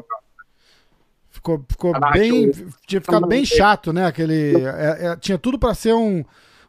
[1.46, 2.52] Ficou, ficou bem.
[2.88, 4.08] Tinha ficado bem chato, né?
[4.08, 4.56] Aquele.
[4.66, 6.24] é- é- tinha tudo pra ser um,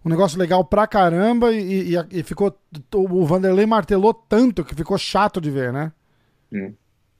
[0.05, 2.55] um negócio legal pra caramba e, e, e ficou.
[2.95, 5.91] O Vanderlei martelou tanto que ficou chato de ver, né?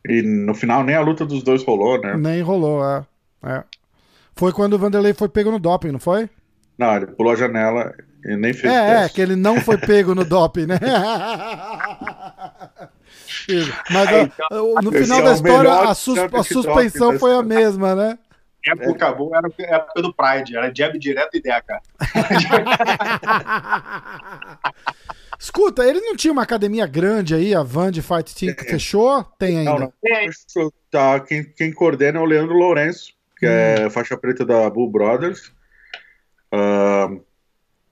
[0.07, 2.15] E no final nem a luta dos dois rolou, né?
[2.17, 3.05] Nem rolou, é.
[3.45, 3.65] é.
[4.35, 6.29] Foi quando o Vanderlei foi pego no doping, não foi?
[6.79, 7.93] Não, ele pulou a janela
[8.23, 10.79] e nem fez É, é, que ele não foi pego no doping, né?
[13.91, 17.19] Mas É, ó, então, no final é da o história, a, sus- a suspensão da
[17.19, 18.19] foi a mesma, né?
[18.69, 21.81] época boa era a época do Pride, era jab direto e deca.
[25.39, 29.23] Escuta, ele não tinha uma academia grande aí, a Van de Fight Team, que fechou?
[29.39, 29.71] Tem ainda.
[29.71, 29.93] Não, não.
[30.91, 33.51] Tá, quem, quem coordena é o Leandro Lourenço, que Hum.
[33.51, 35.53] é faixa preta da Bull Brothers.
[36.51, 37.09] Ah,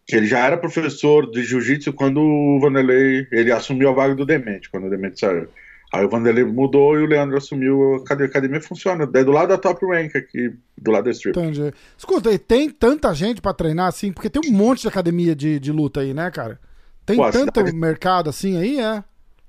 [0.06, 4.26] que ele já era professor de jiu-jitsu quando o Vanderlei ele assumiu a vaga do
[4.26, 5.48] Demente, quando o Demente saiu.
[5.92, 8.26] Aí o Vanderlei mudou e o Leandro assumiu a academia.
[8.26, 11.38] A academia funciona, é do lado da Top Rank aqui, do lado da Strip.
[11.38, 11.72] Entendi.
[11.96, 14.12] Escuta, e tem tanta gente pra treinar assim?
[14.12, 16.58] Porque tem um monte de academia de, de luta aí, né, cara?
[17.06, 19.04] Tem Pô, tanto cidade- mercado assim aí, é?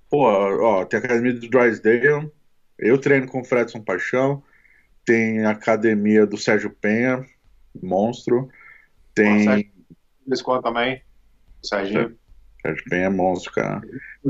[0.10, 2.30] Pô, ó, tem a academia do Drysdale,
[2.78, 4.43] eu treino com o Fredson Paixão,
[5.03, 7.26] tem a academia do Sérgio Penha,
[7.82, 8.49] monstro,
[9.16, 9.72] tem...
[10.26, 11.01] Eles contam também.
[11.63, 12.15] O Serginho.
[12.61, 13.82] Sérgio Penha é monstro, cara.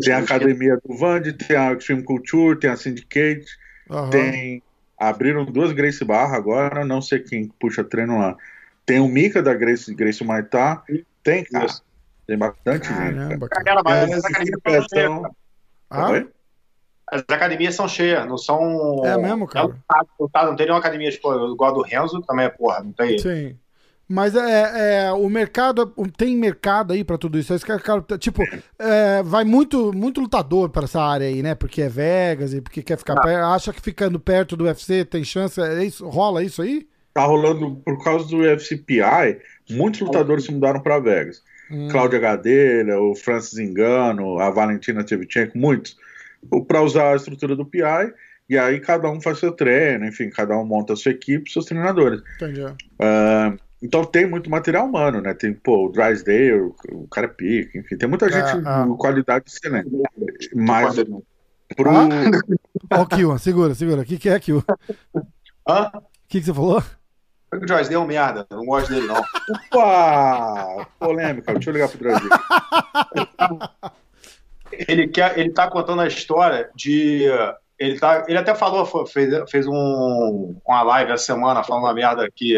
[0.01, 3.45] Tem a academia do Vand, tem a Extreme Culture, tem a Syndicate,
[3.89, 4.09] Aham.
[4.09, 4.63] tem...
[4.97, 8.37] Abriram duas Grace Barra agora, não sei quem puxa treino lá.
[8.85, 10.83] Tem o Mika da Grace, Grace Maitá,
[11.21, 11.65] tem, cara.
[11.65, 11.83] Isso.
[12.25, 13.27] Tem bastante gente, cara.
[13.27, 13.81] Caramba, cara.
[13.83, 15.35] Mas as academias são
[15.89, 16.25] Ah?
[17.07, 19.01] As academias são cheias, não são.
[19.05, 19.65] É mesmo, cara?
[19.65, 22.81] É lotado, lotado, não tem nenhuma academia tipo, igual a do Renzo, também é porra,
[22.81, 23.19] não tem.
[23.19, 23.59] sim.
[24.07, 27.53] Mas é, é, o mercado tem mercado aí pra tudo isso.
[27.53, 28.43] É quero- tipo,
[28.77, 31.55] é, vai muito muito lutador pra essa área aí, né?
[31.55, 33.21] Porque é Vegas e porque quer ficar Ah.
[33.21, 35.59] perto, acha que ficando perto do UFC tem chance.
[35.59, 36.87] É isso, rola isso aí?
[37.13, 39.39] Tá rolando, por causa do UFCPI,
[39.71, 41.41] muitos lutadores se mudaram para Vegas.
[41.71, 41.87] Hum.
[41.89, 45.97] Cláudia Gadelha, o Francis Engano, a Valentina Tchevchenko, muitos,
[46.67, 48.13] para usar a estrutura do PI,
[48.47, 51.65] e aí cada um faz seu treino, enfim, cada um monta a sua equipe, seus
[51.65, 52.21] treinadores.
[52.35, 52.61] Entendi.
[52.99, 55.34] Ah, então tem muito material humano, né?
[55.34, 58.86] Tem, pô, o Drysdale, o, o cara pica, enfim, tem muita gente ah.
[58.86, 59.89] de qualidade excelente.
[60.55, 60.95] Mas
[61.76, 61.89] pro.
[61.89, 62.09] Ah?
[62.91, 64.01] Ó o Kill, segura, segura.
[64.01, 64.63] O que, que é Kill?
[65.13, 65.21] O
[65.67, 65.91] Hã?
[66.28, 66.84] que, que você falou?
[67.53, 69.23] O Joyce deu um merda, eu não gosto dele, não.
[69.71, 70.88] Opa!
[70.99, 72.30] Polêmica, deixa eu ligar pro Drysdale.
[74.88, 77.28] Ele, quer, ele tá contando a história de.
[77.78, 82.30] Ele, tá, ele até falou, fez, fez um, uma live essa semana falando uma merda
[82.34, 82.57] que.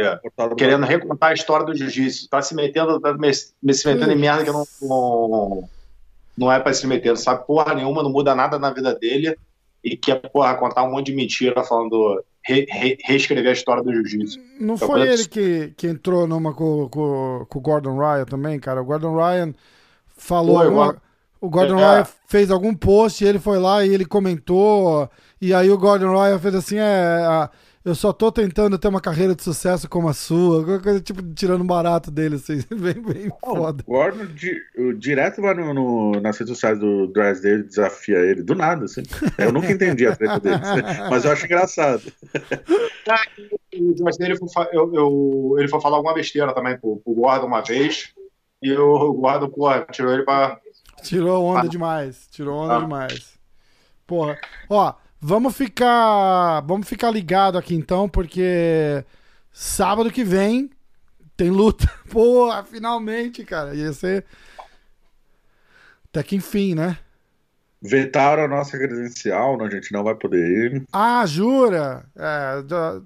[0.55, 2.29] Querendo recontar a história do jiu-jitsu.
[2.29, 3.31] Tá se metendo, tá me,
[3.63, 4.63] me- se metendo em merda que não.
[4.81, 5.69] não-
[6.37, 9.35] não é pra se meter, não sabe porra nenhuma, não muda nada na vida dele
[9.83, 13.91] e quer, porra, contar um monte de mentira falando, re, re, reescrever a história do
[13.91, 14.39] jiu-jitsu.
[14.59, 18.83] Não foi ele que, que entrou numa com, com, com o Gordon Ryan também, cara?
[18.83, 19.51] O Gordon Ryan
[20.15, 20.57] falou.
[20.57, 21.01] Foi, alguma-
[21.41, 21.93] o Gordon É.
[21.95, 25.09] Ryan fez algum post e ele foi lá e ele comentou.
[25.41, 27.49] E aí o Gordon Ryan fez assim: é.
[27.85, 30.57] Eu só tô tentando ter uma carreira de sucesso como a sua.
[30.57, 32.59] Alguma coisa tipo tirando um barato dele, assim.
[32.69, 33.81] Bem, bem foda.
[33.87, 34.59] O Gordon di-
[34.97, 39.03] direto vai no, no- nas redes sociais do Drysdale desafia ele, do nada, assim.
[39.37, 40.57] Eu nunca entendi a treta dele,
[41.09, 42.01] mas eu acho engraçado.
[43.79, 44.35] O Josh dele
[44.73, 48.09] eu, eu- ele foi falar alguma besteira também pro, pro Gordon uma vez.
[48.61, 50.59] E o Gordon, porra, tirou ele pra.
[51.03, 52.27] Tirou onda demais.
[52.31, 53.37] Tirou onda demais.
[54.05, 54.37] Porra.
[54.69, 56.61] Ó, vamos ficar.
[56.61, 59.03] Vamos ficar ligado aqui então, porque
[59.51, 60.69] sábado que vem
[61.35, 61.87] tem luta.
[62.09, 63.75] Porra, finalmente, cara.
[63.75, 64.25] Ia ser.
[66.09, 66.97] Até que enfim, né?
[67.81, 70.87] Vetaram a nossa credencial, a gente não vai poder ir.
[70.91, 72.05] Ah, jura?
[72.15, 73.01] É, já,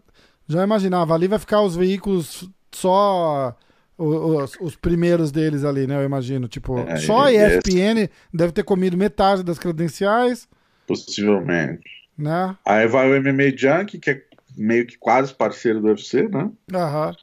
[0.47, 1.13] já imaginava.
[1.13, 3.55] Ali vai ficar os veículos só.
[4.04, 5.95] Os, os primeiros deles ali, né?
[5.95, 6.47] Eu imagino.
[6.47, 10.47] Tipo, É, só a ESPN deve ter comido metade das credenciais,
[10.88, 11.84] Possivelmente.
[12.18, 12.56] né?
[12.66, 14.22] Aí vai o MMA Junk, que é
[14.58, 16.49] meio que quase parceiro do UFC, né?
[16.74, 17.16] Aham.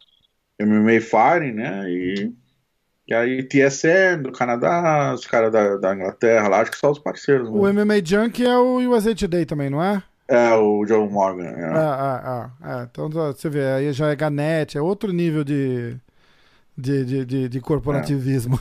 [0.61, 1.91] MMA Fighting, né?
[1.91, 2.33] E,
[3.07, 6.99] e aí TSM do Canadá, os caras da, da Inglaterra lá, acho que só os
[6.99, 7.49] parceiros.
[7.49, 7.73] O né?
[7.85, 10.03] MMA Junk é o USA Today também, não é?
[10.27, 11.45] É, o Joe Morgan.
[11.45, 12.71] É, É.
[12.71, 12.89] é, é, é.
[12.91, 15.97] Então você vê, aí já é Ganet, é outro nível de,
[16.79, 18.59] de, de, de, de corporativismo.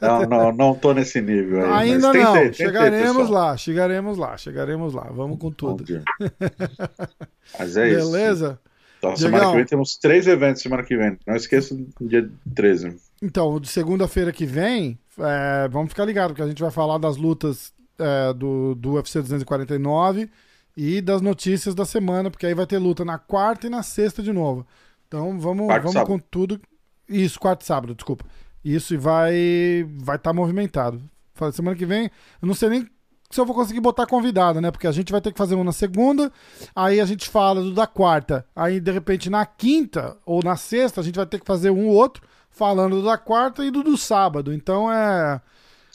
[0.00, 1.90] Não, não, não tô nesse nível aí.
[1.90, 2.52] Ainda não.
[2.52, 5.08] chegaremos lá, chegaremos lá, chegaremos lá.
[5.10, 5.84] Vamos com tudo.
[7.58, 8.12] Mas é isso.
[8.12, 8.60] Beleza?
[8.98, 11.18] Então, semana que vem temos três eventos semana que vem.
[11.26, 12.96] Não esqueça do dia 13.
[13.20, 17.16] Então, de segunda-feira que vem, é, vamos ficar ligado, porque a gente vai falar das
[17.16, 20.30] lutas é, do, do UFC 249
[20.76, 24.22] e das notícias da semana, porque aí vai ter luta na quarta e na sexta
[24.22, 24.64] de novo.
[25.08, 26.08] Então vamos, Quarta vamos sábado.
[26.08, 26.60] com tudo.
[27.08, 28.24] Isso, quarta e sábado, desculpa.
[28.64, 31.02] Isso e vai vai estar movimentado.
[31.34, 32.90] Fala, Semana que vem, eu não sei nem
[33.30, 34.70] se eu vou conseguir botar convidado, né?
[34.70, 36.32] Porque a gente vai ter que fazer um na segunda,
[36.74, 41.00] aí a gente fala do da quarta, aí de repente na quinta ou na sexta
[41.00, 43.82] a gente vai ter que fazer um ou outro falando do da quarta e do
[43.82, 44.52] do sábado.
[44.52, 45.40] Então é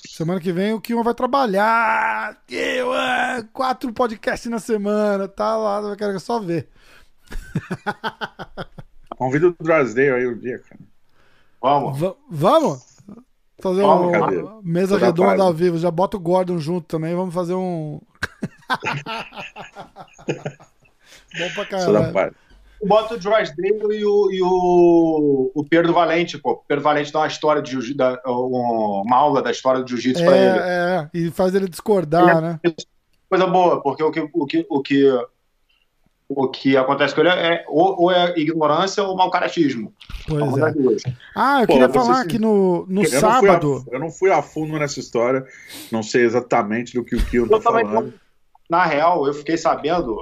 [0.07, 2.41] semana que vem o Kion vai trabalhar.
[3.53, 6.69] Quatro podcasts na semana, tá lá, eu quero só ver.
[9.17, 10.90] Convida o Drysdale aí um dia, cara.
[11.61, 11.99] Vamos.
[11.99, 12.91] Va- vamos?
[13.61, 14.37] Fazer Vamos, um, cadê?
[14.37, 15.77] uma mesa Toda redonda ao vivo.
[15.77, 17.13] Já bota o Gordon junto também.
[17.15, 17.99] Vamos fazer um.
[21.37, 22.35] Bom pra caralho.
[22.83, 26.53] Bota o Drysdale e o, e o, o Pedro Valente, pô.
[26.53, 30.35] O Pedro Valente dá uma história de da- uma aula da história do jiu-jitsu pra
[30.35, 30.59] ele.
[30.59, 32.59] É, é, e faz ele discordar, né?
[33.29, 35.25] Coisa boa, porque o que, o que, o que,
[36.35, 39.93] o que acontece com ele é ou, ou é ignorância ou mau caratismo.
[40.27, 41.13] Pois é.
[41.35, 43.67] Ah, eu Pô, queria falar se- que no, no eu, sábado.
[43.69, 45.43] Não a, eu não fui a fundo nessa história.
[45.91, 48.13] Não sei exatamente do que o Kion tá Eu também falando.
[48.69, 50.17] Na real, eu fiquei sabendo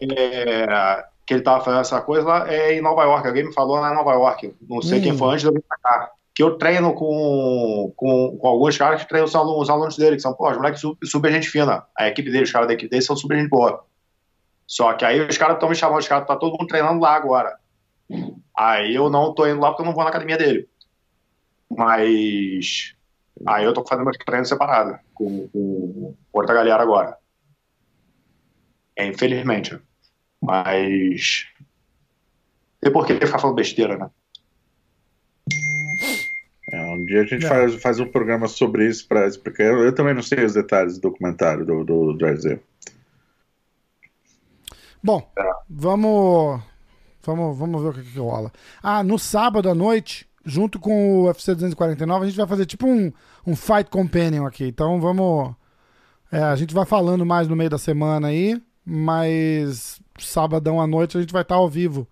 [0.00, 3.26] é, que ele tava fazendo essa coisa lá é, em Nova York.
[3.26, 4.54] Alguém me falou lá em Nova York.
[4.68, 5.02] Não sei Hum.
[5.02, 6.10] quem foi antes de eu vir pra cá.
[6.34, 10.16] Que eu treino com, com, com alguns caras que treinam os alunos, os alunos dele,
[10.16, 11.84] que são, pô, os moleques super, super gente fina.
[11.98, 13.82] A equipe dele, os caras da equipe dele são super gente boa.
[14.66, 17.14] Só que aí os caras estão me chamando, os caras tá todo mundo treinando lá
[17.14, 17.56] agora.
[18.56, 20.68] Aí eu não tô indo lá porque eu não vou na academia dele.
[21.70, 22.94] Mas
[23.46, 27.16] aí eu tô fazendo meus treinos separados com, com outra galera agora.
[28.96, 29.78] É, infelizmente.
[30.40, 31.46] Mas.
[32.80, 34.10] Tem por que ficar falando besteira, né?
[36.72, 37.48] É, um dia a gente Não.
[37.48, 39.64] faz, faz um programa sobre isso para explicar.
[39.64, 42.60] Eu, eu também não sei os detalhes do documentário do, do Drysdale.
[45.02, 45.28] Bom,
[45.68, 46.60] vamos,
[47.22, 48.52] vamos, vamos ver o que, que rola.
[48.82, 52.86] Ah, no sábado à noite, junto com o UFC 249, a gente vai fazer tipo
[52.86, 53.12] um,
[53.46, 54.64] um Fight Companion aqui.
[54.66, 55.54] Então vamos.
[56.30, 61.18] é, a gente vai falando mais no meio da semana aí, mas sabadão à noite
[61.18, 62.06] a gente vai estar ao vivo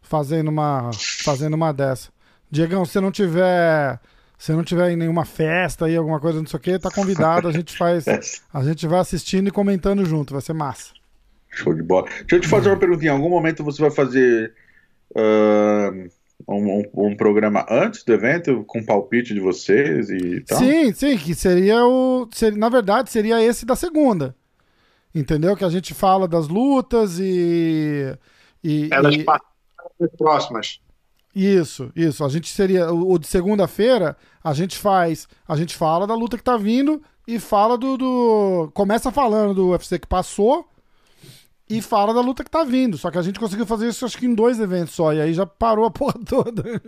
[0.00, 0.90] fazendo uma,
[1.24, 2.10] fazendo uma dessa.
[2.50, 4.00] Diegão, se não tiver.
[4.40, 7.48] Se não tiver em nenhuma festa aí, alguma coisa, não sei o que, tá convidado,
[7.48, 8.04] a gente faz.
[8.54, 10.92] A gente vai assistindo e comentando junto, vai ser massa.
[11.58, 12.06] Show de bola.
[12.08, 13.04] Deixa eu te fazer uma pergunta.
[13.04, 14.52] Em algum momento você vai fazer
[15.16, 15.90] ah,
[16.46, 20.58] um, um- um programa antes do evento com palpite de vocês e tal?
[20.58, 22.28] Sim, sim, que seria o.
[22.32, 24.34] seria- na verdade, seria esse da segunda.
[25.14, 25.56] Entendeu?
[25.56, 28.14] Que a gente fala das lutas e.
[28.62, 29.24] e, das e-
[30.16, 30.80] próximas.
[31.34, 32.24] Isso, isso.
[32.24, 32.92] A gente seria.
[32.92, 35.26] O, o de segunda-feira, a gente faz.
[35.46, 37.96] A gente fala da luta que tá vindo e fala do.
[37.96, 40.68] do começa falando do UFC que passou
[41.68, 42.96] e fala da luta que tá vindo.
[42.96, 45.12] Só que a gente conseguiu fazer isso acho que em dois eventos só.
[45.12, 46.62] E aí já parou a porra toda.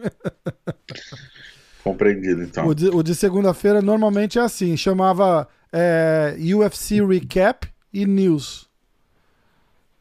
[1.85, 2.67] Compreendido, então.
[2.67, 8.69] O de, de segunda-feira normalmente é assim: chamava é, UFC Recap e News.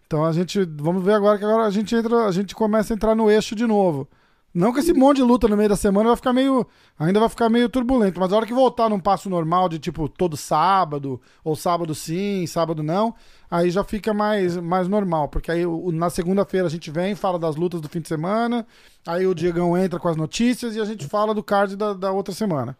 [0.08, 0.64] Então a gente.
[0.78, 2.26] Vamos ver agora que agora a gente entra.
[2.26, 4.08] A gente começa a entrar no eixo de novo.
[4.54, 6.66] Não que esse monte de luta no meio da semana vai ficar meio.
[6.98, 10.10] Ainda vai ficar meio turbulento, mas a hora que voltar num passo normal de tipo
[10.10, 13.14] todo sábado, ou sábado sim, sábado não,
[13.50, 15.28] aí já fica mais, mais normal.
[15.30, 18.66] Porque aí na segunda-feira a gente vem, fala das lutas do fim de semana,
[19.06, 22.12] aí o Diegão entra com as notícias e a gente fala do card da, da
[22.12, 22.78] outra semana.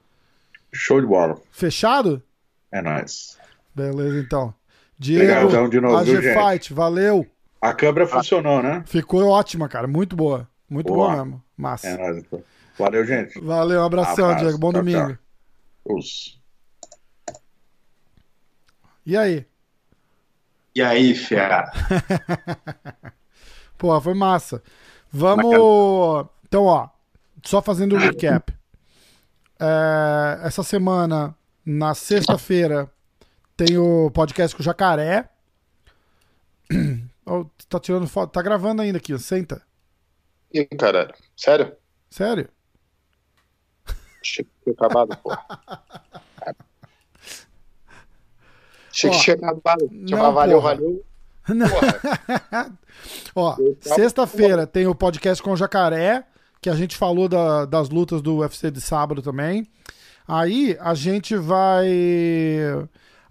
[0.72, 1.40] Show de bola.
[1.52, 2.22] Fechado?
[2.72, 3.38] É nóis.
[3.74, 4.54] Beleza, então.
[4.98, 6.52] Diego, Obrigadão de novo, AG viu, gente?
[6.52, 7.26] Fight, valeu.
[7.62, 8.84] A câmera funcionou, né?
[8.86, 9.88] Ficou ótima, cara.
[9.88, 10.48] Muito boa.
[10.70, 11.12] Muito Boa.
[11.12, 11.44] boa mesmo.
[11.58, 11.88] Massa.
[11.88, 12.44] É nóis, então.
[12.78, 13.40] Valeu, gente.
[13.42, 14.46] Valeu, um abração, Abraço.
[14.46, 14.58] Diego.
[14.60, 15.18] Bom Tchau, domingo.
[15.86, 16.00] tchau.
[19.06, 19.46] E aí?
[20.80, 21.70] E aí, fera?
[23.78, 24.64] Pô, foi massa.
[25.12, 25.54] Vamos.
[26.46, 26.88] Então, ó,
[27.44, 28.54] só fazendo o recap.
[29.60, 32.90] É, essa semana, na sexta-feira,
[33.58, 35.30] tem o podcast com o Jacaré.
[37.26, 38.32] Ó, tá tirando foto.
[38.32, 39.20] Tá gravando ainda aqui.
[39.20, 39.62] Senta.
[40.54, 41.14] Ih, caralho.
[41.36, 41.76] Sério?
[42.10, 42.48] Sério?
[44.22, 45.30] Achei que tinha acabado, pô.
[49.08, 49.48] Achei que Ó,
[49.92, 51.06] não, uma valeu, valeu.
[51.48, 52.78] Porra.
[53.36, 56.24] Ó, tava- sexta-feira tem o podcast com o Jacaré,
[56.62, 59.66] que a gente falou da- das lutas do UFC de sábado também.
[60.28, 61.88] Aí a gente vai.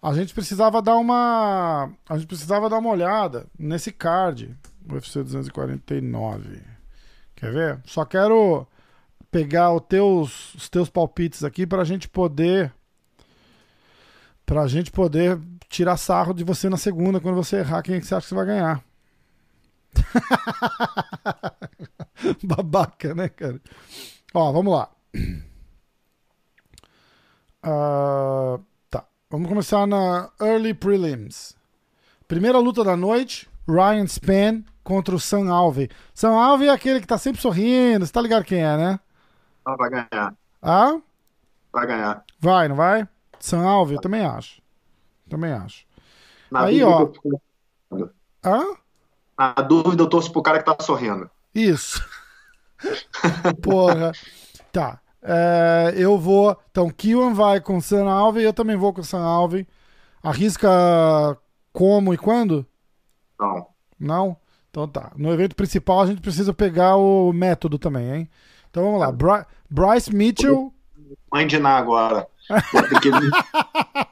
[0.03, 1.91] A gente precisava dar uma.
[2.09, 4.57] A gente precisava dar uma olhada nesse card.
[4.91, 6.61] UFC 249.
[7.37, 7.81] Quer ver?
[7.85, 8.67] Só quero
[9.31, 12.73] pegar os teus, os teus palpites aqui pra gente poder.
[14.47, 15.39] Pra gente poder
[15.69, 18.29] tirar sarro de você na segunda, quando você errar, quem é que você acha que
[18.29, 18.83] você vai ganhar?
[22.43, 23.61] Babaca, né, cara?
[24.35, 24.91] Ó, vamos lá.
[27.63, 28.59] Ah,
[28.91, 29.05] tá.
[29.31, 31.57] Vamos começar na Early Prelims.
[32.27, 35.91] Primeira luta da noite: Ryan Span contra o Sam Alvey.
[36.15, 39.01] Sam Alvey é aquele que tá sempre sorrindo, você tá ligado quem é, né?
[39.67, 40.35] Não, vai ganhar.
[40.63, 40.99] Ah?
[41.73, 42.25] Vai ganhar.
[42.41, 43.07] Vai, não vai?
[43.39, 44.61] Sam Alvey, eu também acho.
[45.29, 45.85] Também acho.
[46.51, 47.09] Na Aí, ó.
[47.91, 48.11] eu
[48.43, 48.77] Ah?
[49.39, 51.31] Na dúvida, eu torço pro cara que tá sorrindo.
[51.55, 52.03] Isso.
[53.63, 54.13] Porra.
[54.73, 55.01] Tá.
[55.23, 56.57] É, eu vou.
[56.71, 59.67] Então, Kiwan vai com Sam Alvey, eu também vou com Sam Alvey.
[60.23, 60.69] Arrisca
[61.73, 62.67] como e quando?
[63.39, 63.67] Não.
[63.99, 64.37] Não?
[64.71, 65.13] Então tá.
[65.17, 68.31] No evento principal a gente precisa pegar o método também, hein?
[68.71, 69.11] Então vamos lá.
[69.13, 70.73] Bry- Bryce Mitchell.
[71.33, 72.27] Mãe de Ná agora.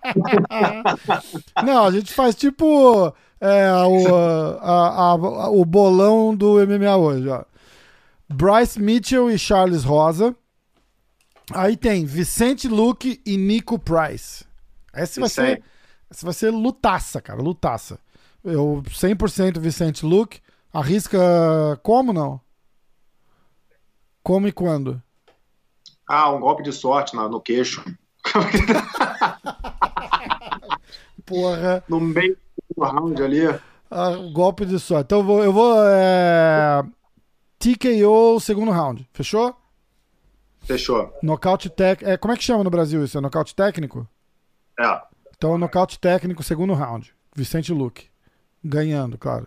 [1.64, 4.14] Não, a gente faz tipo é, o,
[4.60, 7.44] a- a- o bolão do MMA hoje, ó.
[8.28, 10.34] Bryce Mitchell e Charles Rosa.
[11.52, 14.44] Aí tem Vicente Luque e Nico Price.
[14.94, 15.62] Esse vai ser,
[16.10, 17.98] esse vai ser lutaça, cara, lutaça.
[18.42, 20.40] Eu 100% Vicente Luque.
[20.72, 21.18] Arrisca
[21.82, 22.40] como não?
[24.22, 25.00] Como e quando?
[26.08, 27.82] Ah, um golpe de sorte na- no queixo.
[31.24, 31.82] Porra.
[31.88, 32.36] No meio
[32.76, 33.46] do round ali.
[33.90, 35.06] Ah, golpe de sorte.
[35.06, 36.82] Então eu vou, eu vou é,
[37.58, 39.08] TKO segundo round.
[39.12, 39.54] Fechou?
[40.60, 41.12] Fechou.
[41.22, 42.10] Nocaute técnico.
[42.10, 43.16] É, como é que chama no Brasil isso?
[43.16, 44.06] É nocaute técnico?
[44.78, 45.00] É.
[45.36, 47.14] Então, nocaute técnico, segundo round.
[47.34, 48.08] Vicente Luque.
[48.64, 49.46] Ganhando, claro.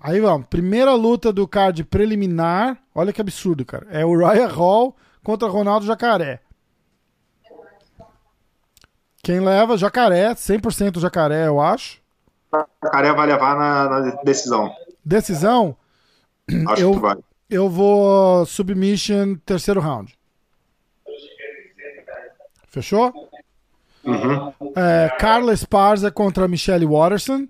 [0.00, 0.46] Aí vamos.
[0.46, 2.78] Primeira luta do card preliminar.
[2.94, 3.86] Olha que absurdo, cara.
[3.90, 6.40] É o Ryan Hall contra Ronaldo Jacaré.
[9.28, 9.76] Quem leva?
[9.76, 10.32] Jacaré.
[10.34, 12.00] 100% Jacaré, eu acho.
[12.50, 14.74] O cara vai levar na, na decisão.
[15.04, 15.76] Decisão.
[16.68, 17.18] Acho Eu- que vai.
[17.50, 20.18] Eu vou submission terceiro round.
[22.68, 23.12] Fechou?
[24.02, 24.50] Uhum.
[24.74, 27.46] É, Carla Esparza contra Michelle Watterson.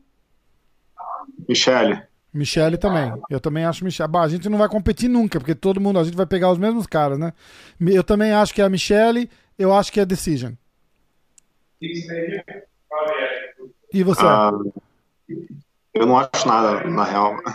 [1.48, 2.02] Michele.
[2.34, 3.12] Michelle também.
[3.30, 4.10] Eu também acho Michelle.
[4.10, 6.58] Bah, a gente não vai competir nunca, porque todo mundo, a gente vai pegar os
[6.58, 7.32] mesmos caras, né?
[7.80, 10.54] Eu também acho que é a Michelle, eu acho que é a Decision.
[13.92, 14.24] E você?
[14.24, 14.50] Ah,
[15.94, 17.36] eu não acho nada, na real.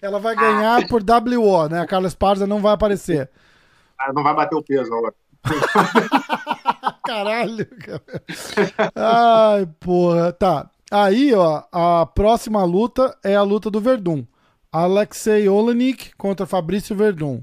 [0.00, 1.80] Ela vai ganhar por WO, né?
[1.80, 3.30] A Carla Esparza não vai aparecer.
[4.14, 5.14] Não vai bater o peso agora.
[7.06, 8.22] Caralho, cara.
[8.94, 10.32] Ai, porra.
[10.32, 10.70] Tá.
[10.90, 14.24] Aí, ó, a próxima luta é a luta do Verdun.
[14.72, 17.42] Alexei Olenik contra Fabrício Verdun.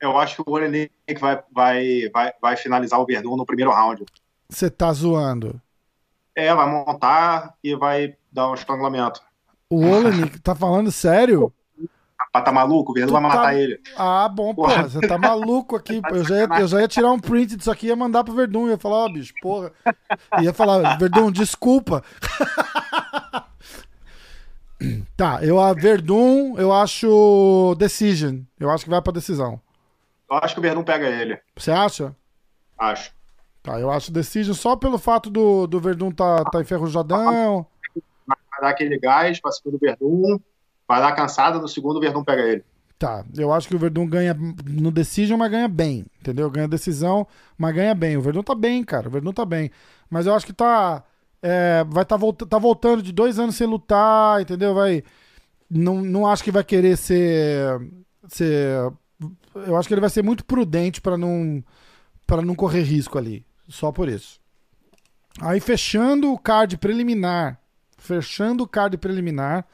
[0.00, 0.90] Eu acho que o Olenik
[1.20, 4.04] vai, vai, vai, vai finalizar o Verdun no primeiro round.
[4.48, 5.60] Você tá zoando.
[6.34, 9.20] É, vai montar e vai dar um estrangulamento.
[9.68, 11.52] O Olenik tá falando sério?
[12.32, 12.92] Tá maluco?
[12.92, 13.54] O Verdun vai matar tá...
[13.54, 13.80] ele.
[13.96, 16.00] Ah, bom, porra, você tá maluco aqui.
[16.12, 18.34] Eu já, ia, eu já ia tirar um print disso aqui e ia mandar pro
[18.34, 18.68] Verdun.
[18.68, 19.72] Ia falar, ó, oh, bicho, porra.
[20.40, 22.04] Ia falar, Verdun, desculpa.
[25.16, 28.42] tá, eu a Verdun, eu acho Decision.
[28.60, 29.60] Eu acho que vai pra decisão.
[30.30, 31.38] Eu acho que o Verdun pega ele.
[31.56, 32.14] Você acha?
[32.78, 33.12] Acho.
[33.62, 37.66] Tá, eu acho Decision só pelo fato do, do Verdun tá, tá enferrujadão.
[38.26, 40.38] Vai dar aquele gás pra cima do Verdun,
[40.88, 42.64] vai dar cansada, no segundo o Verdun pega ele.
[42.98, 44.34] Tá, eu acho que o Verdun ganha
[44.66, 46.50] no Decision, mas ganha bem, entendeu?
[46.50, 47.26] Ganha decisão,
[47.56, 48.16] mas ganha bem.
[48.16, 49.70] O Verdun tá bem, cara, o Verdun tá bem.
[50.08, 51.02] Mas eu acho que tá...
[51.42, 54.74] É, vai tá, volta, tá voltando de dois anos sem lutar, entendeu?
[54.74, 55.02] Vai...
[55.68, 57.80] Não, não acho que vai querer ser...
[58.28, 58.92] ser
[59.54, 61.62] eu acho que ele vai ser muito prudente para não
[62.26, 64.40] para não correr risco ali, só por isso.
[65.40, 67.60] Aí fechando o card preliminar,
[67.98, 69.66] fechando o card preliminar,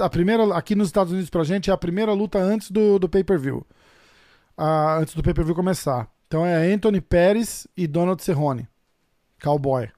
[0.00, 3.08] a primeira aqui nos Estados Unidos pra gente é a primeira luta antes do, do
[3.08, 3.66] pay-per-view.
[4.58, 6.08] Uh, antes do pay-per-view começar.
[6.26, 8.68] Então é Anthony Pérez e Donald Cerrone.
[9.42, 9.90] Cowboy.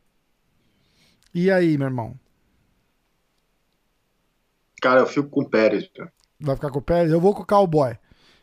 [1.34, 2.18] E aí, meu irmão?
[4.80, 5.90] Cara, eu fico com o Pérez.
[6.40, 7.10] Vai ficar com o Pérez?
[7.10, 7.96] Eu vou com o Cowboy.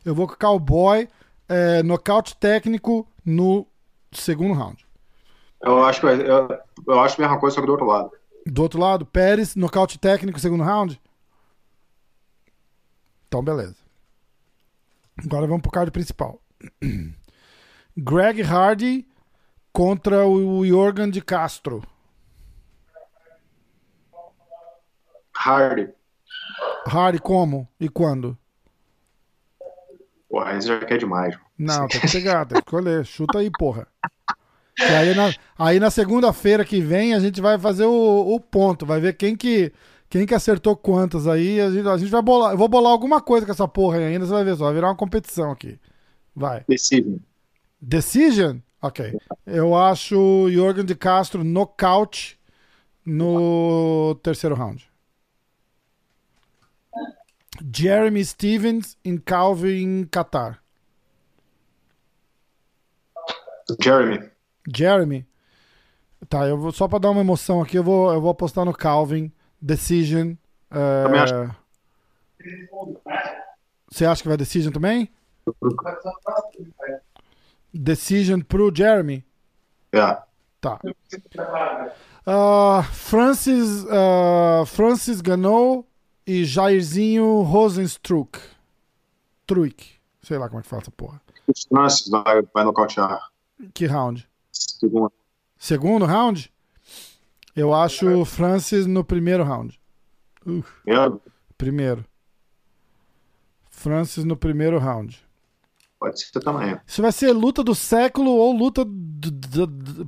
[0.04, 1.08] Eu vou com o Cowboy,
[1.48, 3.68] é, nocaute técnico no
[4.12, 4.86] segundo round.
[5.62, 6.50] Eu acho, eu,
[6.88, 8.12] eu acho a mesma coisa, só que do outro lado.
[8.46, 11.00] Do outro lado, Pérez, nocaute técnico, segundo round?
[13.28, 13.78] Então, beleza.
[15.24, 16.42] Agora vamos pro card principal.
[17.96, 19.08] Greg Hardy
[19.72, 21.84] contra o Jorgen de Castro.
[25.34, 25.90] Hardy.
[26.88, 28.38] Hardy como e quando?
[30.32, 31.38] Porra, isso já quer demais.
[31.58, 33.06] Não, tem que pegar, tem que escolher.
[33.06, 33.86] Chuta aí, porra.
[34.80, 39.02] aí na, aí na segunda-feira que vem a gente vai fazer o, o, ponto, vai
[39.02, 39.74] ver quem que,
[40.10, 41.60] quem que acertou quantas aí.
[41.60, 42.54] A gente, a gente vai bolar.
[42.54, 44.66] Eu vou bolar alguma coisa com essa porra aí ainda, você vai ver só.
[44.66, 45.78] Vai virar uma competição aqui.
[46.34, 46.64] Vai.
[46.66, 47.18] Decision.
[47.82, 48.58] Decision?
[48.82, 49.14] Ok.
[49.46, 52.40] Eu acho o Jorgen de Castro nocaute
[53.06, 54.90] no terceiro round.
[57.74, 60.62] Jeremy Stevens em Calvin Qatar.
[63.82, 64.30] Jeremy.
[64.76, 65.26] Jeremy.
[66.28, 68.74] Tá, eu vou só para dar uma emoção aqui, eu vou, eu vou apostar no
[68.74, 69.32] Calvin.
[69.62, 70.34] Decision.
[70.70, 71.04] É...
[71.04, 71.56] Também acho.
[73.90, 75.12] Você acha que vai Decision também?
[77.74, 79.26] Decision pro Jeremy?
[79.94, 80.26] Yeah.
[80.60, 80.80] Tá.
[82.26, 85.88] Uh, Francis, uh, Francis Ganou
[86.32, 88.40] e Jairzinho Rosenstruck.
[89.46, 89.96] Truick.
[90.22, 91.22] Sei lá como é que fala essa porra.
[91.68, 93.20] Francis vai, vai nocautear.
[93.74, 94.26] Que round?
[94.50, 95.12] Segundo.
[95.58, 96.50] Segundo round?
[97.54, 99.78] Eu acho o Francis no primeiro round.
[100.42, 101.22] Primeiro?
[101.58, 102.06] Primeiro.
[103.70, 105.22] Francis no primeiro round.
[106.00, 106.80] Pode ser também.
[106.88, 108.86] Isso vai ser luta do século ou luta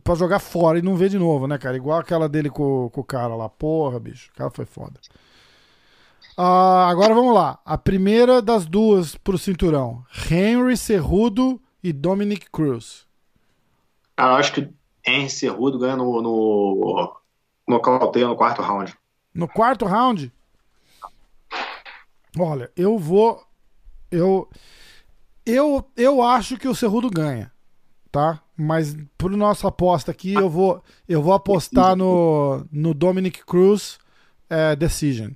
[0.05, 1.75] pra jogar fora e não ver de novo, né, cara?
[1.75, 3.49] Igual aquela dele com, com o cara lá.
[3.49, 4.31] Porra, bicho.
[4.31, 4.99] O cara foi foda.
[6.37, 7.59] Uh, agora vamos lá.
[7.63, 13.05] A primeira das duas pro cinturão: Henry Cerrudo e Dominic Cruz.
[14.17, 14.69] eu acho que
[15.05, 17.15] Henry Cerrudo ganha no, no,
[17.67, 17.81] no
[18.27, 18.97] no quarto round.
[19.33, 20.31] No quarto round?
[22.37, 23.43] Olha, eu vou.
[24.09, 24.49] Eu.
[25.45, 27.51] Eu, eu acho que o Cerrudo ganha,
[28.09, 28.41] tá?
[28.55, 33.99] Mas pro nossa aposta aqui, eu vou, eu vou apostar no, no Dominic Cruz
[34.49, 35.31] é, Decision.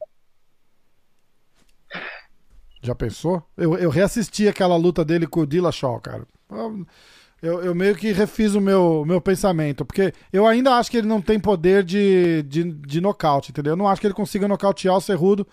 [2.81, 3.43] Já pensou?
[3.57, 6.27] Eu, eu reassisti aquela luta dele com o Dillashaw, cara.
[7.41, 11.07] Eu, eu meio que refiz o meu, meu pensamento, porque eu ainda acho que ele
[11.07, 13.73] não tem poder de, de, de nocaute, entendeu?
[13.73, 15.45] Eu não acho que ele consiga nocautear o Cerrudo,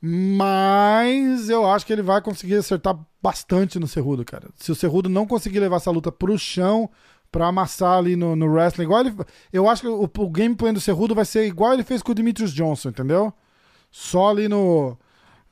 [0.00, 4.48] mas eu acho que ele vai conseguir acertar bastante no Cerrudo, cara.
[4.54, 6.88] Se o Cerrudo não conseguir levar essa luta pro chão,
[7.32, 9.14] pra amassar ali no, no wrestling, igual ele.
[9.52, 12.14] Eu acho que o, o gameplay do Cerrudo vai ser igual ele fez com o
[12.14, 13.32] Demetrius Johnson, entendeu?
[13.90, 14.96] Só ali no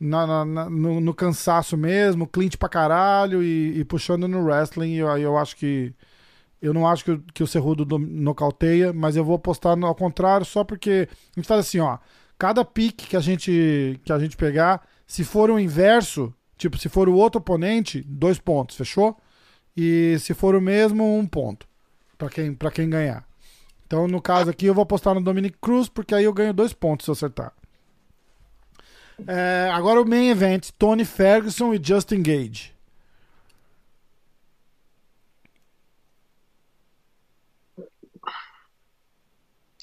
[0.02, 4.94] na, na, na no, no, cansaço mesmo, clint pra caralho e, e puxando no wrestling.
[4.94, 5.94] Eu, eu acho que.
[6.60, 10.46] Eu não acho que, que o Cerrudo nocauteia, mas eu vou apostar no, ao contrário,
[10.46, 11.98] só porque a gente faz assim, ó.
[12.38, 16.88] Cada pique que a gente que a gente pegar, se for o inverso, tipo, se
[16.88, 19.16] for o outro oponente, dois pontos, fechou?
[19.76, 21.66] E se for o mesmo, um ponto
[22.18, 23.24] para quem para quem ganhar.
[23.86, 26.72] Então, no caso aqui, eu vou apostar no Dominic Cruz, porque aí eu ganho dois
[26.72, 27.52] pontos se eu acertar.
[29.26, 32.72] É, agora o main event: Tony Ferguson e Justin Gage.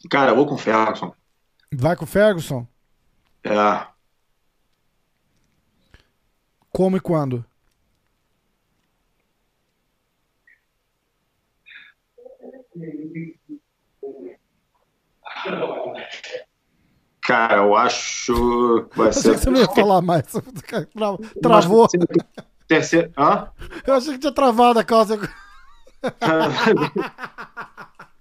[0.10, 1.14] Cara, eu vou com o Ferguson.
[1.72, 2.66] Vai com o Ferguson?
[3.44, 3.88] É.
[6.72, 7.46] Como e quando?
[17.30, 19.34] Cara, eu acho que vai ser.
[19.34, 20.24] que você não ia falar mais.
[20.26, 20.88] Tra-
[21.40, 21.88] Travou.
[22.68, 23.12] Terceiro.
[23.16, 23.50] Hã?
[23.86, 25.20] Eu achei que tinha travado a calça.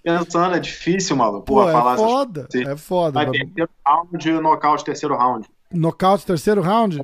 [0.03, 1.47] Pensando, é difícil, maluco.
[1.47, 2.49] Pô, é falar essas foda.
[2.53, 2.69] coisas.
[2.71, 3.13] É foda.
[3.13, 3.39] Vai mano.
[3.39, 5.49] terceiro round e nocaute, terceiro round.
[5.73, 7.01] Nocaute, terceiro round?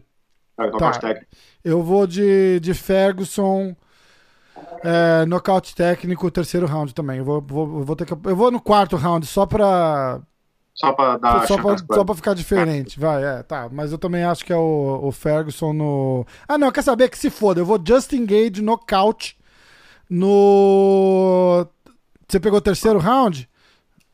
[0.59, 1.09] É, nocaute Tá.
[1.09, 1.31] técnico.
[1.65, 3.75] Eu vou de, de Ferguson.
[4.83, 7.19] É, nocaute técnico, terceiro round também.
[7.19, 10.21] Eu vou, vou, vou ter que, eu vou no quarto round só pra,
[10.75, 12.99] Só pra dar só, pra, só pra ficar diferente.
[12.99, 13.69] Vai, é, tá.
[13.71, 16.27] Mas eu também acho que é o, o Ferguson no.
[16.49, 17.61] Ah, não, quer saber que se foda.
[17.61, 19.39] Eu vou Justin Gage nocaute
[20.11, 21.65] no.
[22.29, 23.49] Você pegou o terceiro round?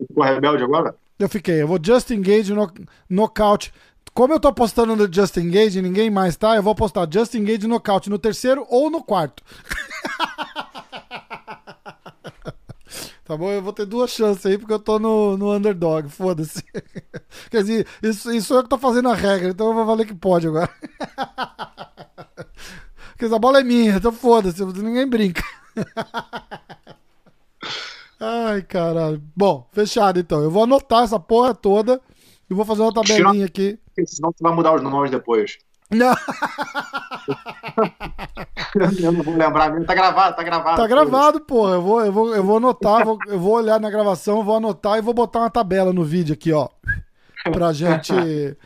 [0.06, 0.94] Ficou rebelde agora?
[1.18, 1.62] Eu fiquei.
[1.62, 2.70] Eu vou Justin Gage no,
[3.08, 3.72] nocaute.
[4.12, 7.44] Como eu tô apostando no Justin Gage e ninguém mais tá, eu vou apostar Justin
[7.44, 9.42] Gage nocaute no terceiro ou no quarto.
[13.30, 13.52] tá bom?
[13.52, 16.08] Eu vou ter duas chances aí porque eu tô no, no underdog.
[16.08, 16.64] Foda-se.
[17.48, 20.14] Quer dizer, isso, isso eu que tô fazendo a regra, então eu vou valer que
[20.14, 20.68] pode agora.
[23.10, 25.44] Porque essa bola é minha, então foda-se, ninguém brinca.
[28.18, 29.22] Ai, caralho.
[29.36, 30.42] Bom, fechado então.
[30.42, 32.00] Eu vou anotar essa porra toda
[32.50, 33.78] e vou fazer uma tabelinha aqui.
[34.06, 35.58] Senão você vai mudar os nomes depois.
[35.90, 36.14] Não,
[39.02, 39.86] Eu não vou lembrar mesmo.
[39.86, 40.76] Tá gravado, tá gravado.
[40.76, 41.74] tá gravado, porra.
[41.74, 44.98] Eu vou, eu vou, eu vou anotar, vou- eu vou olhar na gravação, vou anotar
[44.98, 46.68] e vou botar uma tabela no vídeo aqui, ó.
[47.52, 48.12] Pra gente,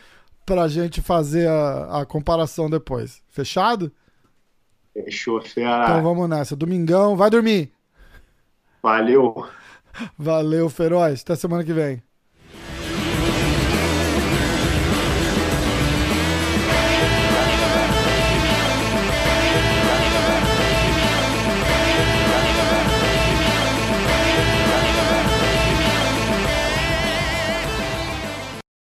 [0.45, 3.23] pra gente fazer a, a comparação depois.
[3.31, 3.91] Fechado?
[4.93, 6.01] Fechou, Então fera.
[6.01, 6.55] vamos nessa.
[6.55, 7.73] Domingão, vai dormir.
[8.83, 9.47] Valeu.
[10.19, 11.23] Valeu, Feroz.
[11.23, 12.03] Até semana que vem.